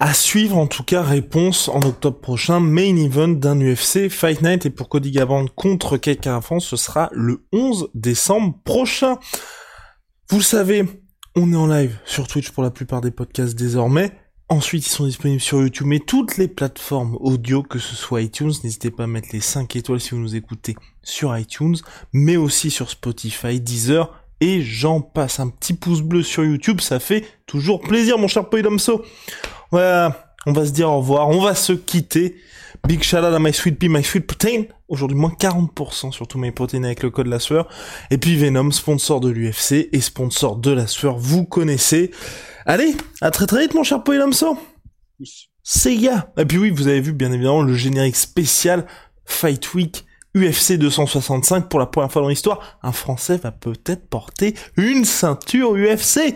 À 0.06 0.14
suivre 0.14 0.58
en 0.58 0.68
tout 0.68 0.84
cas, 0.84 1.02
réponse 1.02 1.70
en 1.70 1.80
octobre 1.80 2.20
prochain, 2.20 2.60
main 2.60 2.98
event 2.98 3.30
d'un 3.30 3.58
UFC 3.62 4.10
Fight 4.10 4.42
Night 4.42 4.66
et 4.66 4.70
pour 4.70 4.90
Cody 4.90 5.18
contre 5.56 5.96
Keke 5.96 6.42
France, 6.42 6.66
ce 6.66 6.76
sera 6.76 7.10
le 7.14 7.46
11 7.54 7.88
décembre 7.94 8.60
prochain. 8.66 9.18
Vous 10.28 10.40
le 10.40 10.44
savez, 10.44 10.84
on 11.38 11.54
est 11.54 11.56
en 11.56 11.68
live 11.68 11.98
sur 12.04 12.28
Twitch 12.28 12.52
pour 12.52 12.64
la 12.64 12.70
plupart 12.70 13.00
des 13.00 13.12
podcasts 13.12 13.56
désormais. 13.56 14.12
Ensuite, 14.50 14.86
ils 14.86 14.90
sont 14.90 15.06
disponibles 15.06 15.40
sur 15.40 15.62
YouTube 15.62 15.94
et 15.94 16.02
toutes 16.02 16.36
les 16.36 16.50
plateformes 16.50 17.16
audio, 17.22 17.64
que 17.64 17.80
ce 17.80 17.96
soit 17.96 18.24
iTunes. 18.24 18.52
N'hésitez 18.66 18.92
pas 18.92 19.06
à 19.06 19.08
mettre 19.08 19.30
les 19.32 19.40
5 19.40 19.74
étoiles 19.78 20.02
si 20.02 20.10
vous 20.10 20.20
nous 20.20 20.36
écoutez 20.36 20.76
sur 21.02 21.38
iTunes, 21.38 21.78
mais 22.12 22.36
aussi 22.36 22.72
sur 22.72 22.90
Spotify, 22.90 23.62
Deezer, 23.62 24.23
et 24.42 24.62
j'en 24.62 25.02
passe. 25.02 25.40
Un 25.40 25.50
petit 25.50 25.74
pouce 25.74 26.02
bleu 26.02 26.24
sur 26.24 26.44
YouTube, 26.44 26.82
ça 26.82 27.00
fait 27.00 27.26
toujours 27.46 27.82
plaisir, 27.82 28.18
mon 28.18 28.28
cher 28.28 28.50
Poidomso. 28.50 29.04
Voilà, 29.72 30.34
on 30.46 30.54
va 30.54 30.66
se 30.66 30.72
dire 30.72 30.90
au 30.90 30.98
revoir, 30.98 31.30
on 31.30 31.42
va 31.42 31.56
se 31.56 31.74
quitter. 31.74 32.36
Big 32.86 33.02
shout 33.02 33.18
out 33.18 33.34
à 33.34 33.40
My 33.40 33.54
Sweet 33.54 33.80
Pea, 33.80 33.88
My 33.88 34.04
Sweet 34.04 34.28
Protein. 34.28 34.64
Aujourd'hui, 34.90 35.18
moins 35.18 35.32
40% 35.40 36.12
sur 36.12 36.28
tout 36.28 36.38
My 36.38 36.52
Protein 36.52 36.84
avec 36.84 37.02
le 37.02 37.10
code 37.10 37.28
La 37.28 37.40
Sueur. 37.40 37.70
Et 38.12 38.18
puis 38.18 38.36
Venom, 38.36 38.72
sponsor 38.72 39.22
de 39.22 39.30
l'UFC 39.30 39.90
et 39.94 40.02
sponsor 40.02 40.58
de 40.58 40.72
La 40.72 40.86
Sueur, 40.88 41.18
vous 41.18 41.46
connaissez. 41.46 42.12
Allez, 42.66 42.94
à 43.22 43.32
très 43.32 43.46
très 43.46 43.62
vite, 43.62 43.74
mon 43.74 43.84
cher 43.84 44.04
Poidomso. 44.04 44.58
Sega. 45.64 46.34
Et 46.38 46.44
puis 46.44 46.58
oui, 46.58 46.72
vous 46.72 46.88
avez 46.88 47.00
vu, 47.00 47.14
bien 47.14 47.32
évidemment, 47.32 47.62
le 47.62 47.74
générique 47.74 48.18
spécial 48.18 48.86
Fight 49.24 49.74
Week 49.74 50.06
UFC 50.36 50.74
265 50.74 51.70
pour 51.70 51.80
la 51.80 51.86
première 51.86 52.12
fois 52.12 52.22
dans 52.22 52.30
l'histoire. 52.30 52.78
Un 52.82 52.92
Français 52.92 53.38
va 53.38 53.52
peut-être 53.52 54.10
porter 54.10 54.56
une 54.78 55.06
ceinture 55.06 55.74
UFC. 55.74 56.36